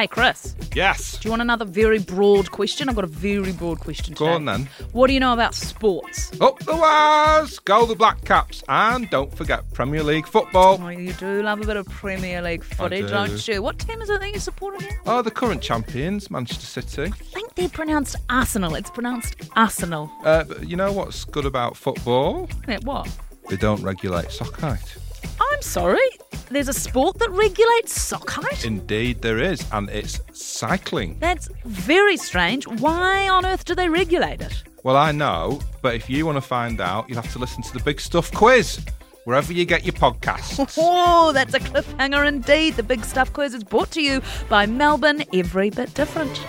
Hey, 0.00 0.06
Chris, 0.06 0.56
Yes. 0.74 1.18
do 1.18 1.26
you 1.28 1.30
want 1.30 1.42
another 1.42 1.66
very 1.66 1.98
broad 1.98 2.50
question? 2.50 2.88
I've 2.88 2.94
got 2.94 3.04
a 3.04 3.06
very 3.06 3.52
broad 3.52 3.80
question 3.80 4.14
Go 4.14 4.28
on 4.28 4.46
then. 4.46 4.66
What 4.92 5.08
do 5.08 5.12
you 5.12 5.20
know 5.20 5.34
about 5.34 5.54
sports? 5.54 6.32
Up 6.40 6.58
the 6.60 6.74
wires! 6.74 7.58
Go 7.58 7.84
the 7.84 7.94
Black 7.94 8.24
Caps. 8.24 8.64
And 8.66 9.10
don't 9.10 9.30
forget 9.36 9.70
Premier 9.74 10.02
League 10.02 10.26
football. 10.26 10.78
Oh, 10.82 10.88
you 10.88 11.12
do 11.12 11.42
love 11.42 11.60
a 11.60 11.66
bit 11.66 11.76
of 11.76 11.86
Premier 11.88 12.40
League 12.40 12.64
footy, 12.64 13.02
do. 13.02 13.08
don't 13.08 13.46
you? 13.46 13.60
What 13.62 13.78
team 13.78 14.00
is 14.00 14.08
it 14.08 14.20
that 14.20 14.30
you're 14.30 14.40
supporting? 14.40 14.88
Oh, 15.04 15.20
the 15.20 15.30
current 15.30 15.60
champions, 15.60 16.30
Manchester 16.30 16.64
City. 16.64 17.12
I 17.12 17.24
think 17.34 17.54
they're 17.56 17.68
pronounced 17.68 18.16
Arsenal. 18.30 18.76
It's 18.76 18.88
pronounced 18.90 19.36
Arsenal. 19.54 20.10
Uh, 20.24 20.44
but 20.44 20.66
you 20.66 20.76
know 20.76 20.92
what's 20.92 21.26
good 21.26 21.44
about 21.44 21.76
football? 21.76 22.48
Yeah, 22.66 22.78
what? 22.84 23.06
They 23.50 23.56
don't 23.56 23.82
regulate 23.82 24.30
sock 24.30 24.58
height. 24.60 24.96
I'm 25.38 25.60
sorry. 25.60 26.08
There's 26.50 26.66
a 26.68 26.72
sport 26.72 27.16
that 27.20 27.30
regulates 27.30 28.00
sock 28.00 28.28
height? 28.28 28.64
Indeed, 28.64 29.22
there 29.22 29.38
is, 29.38 29.64
and 29.70 29.88
it's 29.88 30.20
cycling. 30.32 31.16
That's 31.20 31.48
very 31.64 32.16
strange. 32.16 32.66
Why 32.66 33.28
on 33.28 33.46
earth 33.46 33.64
do 33.64 33.76
they 33.76 33.88
regulate 33.88 34.40
it? 34.40 34.64
Well, 34.82 34.96
I 34.96 35.12
know, 35.12 35.60
but 35.80 35.94
if 35.94 36.10
you 36.10 36.26
want 36.26 36.36
to 36.36 36.42
find 36.42 36.80
out, 36.80 37.08
you'll 37.08 37.22
have 37.22 37.32
to 37.34 37.38
listen 37.38 37.62
to 37.62 37.72
the 37.72 37.84
Big 37.84 38.00
Stuff 38.00 38.32
quiz 38.32 38.84
wherever 39.24 39.52
you 39.52 39.64
get 39.64 39.84
your 39.84 39.92
podcasts. 39.92 40.58
Oh, 40.76 41.30
that's 41.32 41.54
a 41.54 41.60
cliffhanger 41.60 42.26
indeed. 42.26 42.74
The 42.74 42.82
Big 42.82 43.04
Stuff 43.04 43.32
Quiz 43.32 43.54
is 43.54 43.62
brought 43.62 43.92
to 43.92 44.02
you 44.02 44.20
by 44.48 44.66
Melbourne 44.66 45.22
Every 45.32 45.70
Bit 45.70 45.94
Different. 45.94 46.40